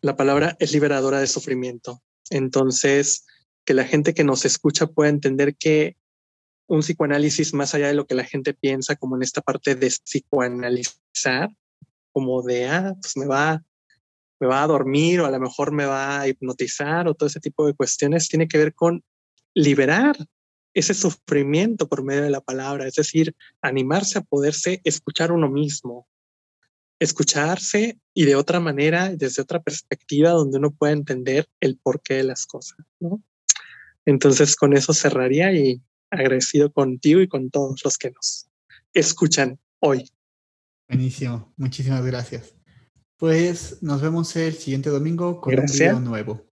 La 0.01 0.17
palabra 0.17 0.57
es 0.61 0.73
liberadora 0.73 1.21
de 1.21 1.27
sufrimiento. 1.27 2.03
Entonces, 2.31 3.25
que 3.65 3.75
la 3.75 3.85
gente 3.85 4.15
que 4.15 4.25
nos 4.25 4.45
escucha 4.45 4.87
pueda 4.87 5.11
entender 5.11 5.57
que 5.57 5.97
un 6.69 6.81
psicoanálisis 6.81 7.55
más 7.55 7.75
allá 7.75 7.89
de 7.89 7.95
lo 7.95 8.07
que 8.07 8.15
la 8.15 8.25
gente 8.25 8.55
piensa, 8.55 8.97
como 8.97 9.17
en 9.17 9.23
esta 9.23 9.41
parte 9.41 9.75
de 9.75 9.89
psicoanalizar, 9.89 11.51
como 12.13 12.43
de, 12.43 12.67
ah, 12.67 12.95
pues 13.01 13.17
me 13.17 13.27
va, 13.27 13.63
me 14.41 14.47
va 14.47 14.63
a 14.63 14.67
dormir 14.67 15.21
o 15.21 15.27
a 15.27 15.31
lo 15.31 15.41
mejor 15.41 15.73
me 15.73 15.87
va 15.87 16.21
a 16.21 16.29
hipnotizar 16.29 17.09
o 17.09 17.15
todo 17.15 17.29
ese 17.29 17.41
tipo 17.41 17.67
de 17.67 17.75
cuestiones, 17.75 18.29
tiene 18.29 18.49
que 18.49 18.59
ver 18.59 18.75
con 18.75 19.03
liberar 19.55 20.17
ese 20.75 20.93
sufrimiento 20.93 21.89
por 21.89 22.05
medio 22.05 22.23
de 22.23 22.31
la 22.31 22.43
palabra, 22.43 22.87
es 22.87 22.95
decir, 22.95 23.35
animarse 23.63 24.19
a 24.19 24.23
poderse 24.23 24.83
escuchar 24.85 25.33
uno 25.33 25.49
mismo, 25.49 26.07
escucharse 26.99 27.99
y 28.13 28.25
de 28.25 28.37
otra 28.37 28.61
manera, 28.61 29.09
desde 29.09 29.41
otra 29.41 29.63
perspectiva 29.63 30.31
donde 30.31 30.59
uno 30.59 30.71
pueda 30.71 30.93
entender 30.93 31.49
el 31.61 31.79
porqué 31.79 32.15
de 32.15 32.25
las 32.25 32.47
cosas. 32.47 32.77
Entonces 34.05 34.55
con 34.55 34.77
eso 34.77 34.93
cerraría 34.93 35.53
y 35.53 35.81
agradecido 36.11 36.71
contigo 36.71 37.21
y 37.21 37.29
con 37.29 37.51
todos 37.51 37.81
los 37.83 37.97
que 37.97 38.11
nos 38.11 38.49
escuchan 38.93 39.59
hoy. 39.81 40.11
Buenísimo, 40.89 41.55
muchísimas 41.57 42.05
gracias. 42.05 42.55
Pues 43.19 43.83
nos 43.83 44.03
vemos 44.03 44.35
el 44.37 44.55
siguiente 44.55 44.91
domingo 44.91 45.41
con 45.41 45.59
un 45.59 45.67
video 45.67 46.01
nuevo. 46.01 46.47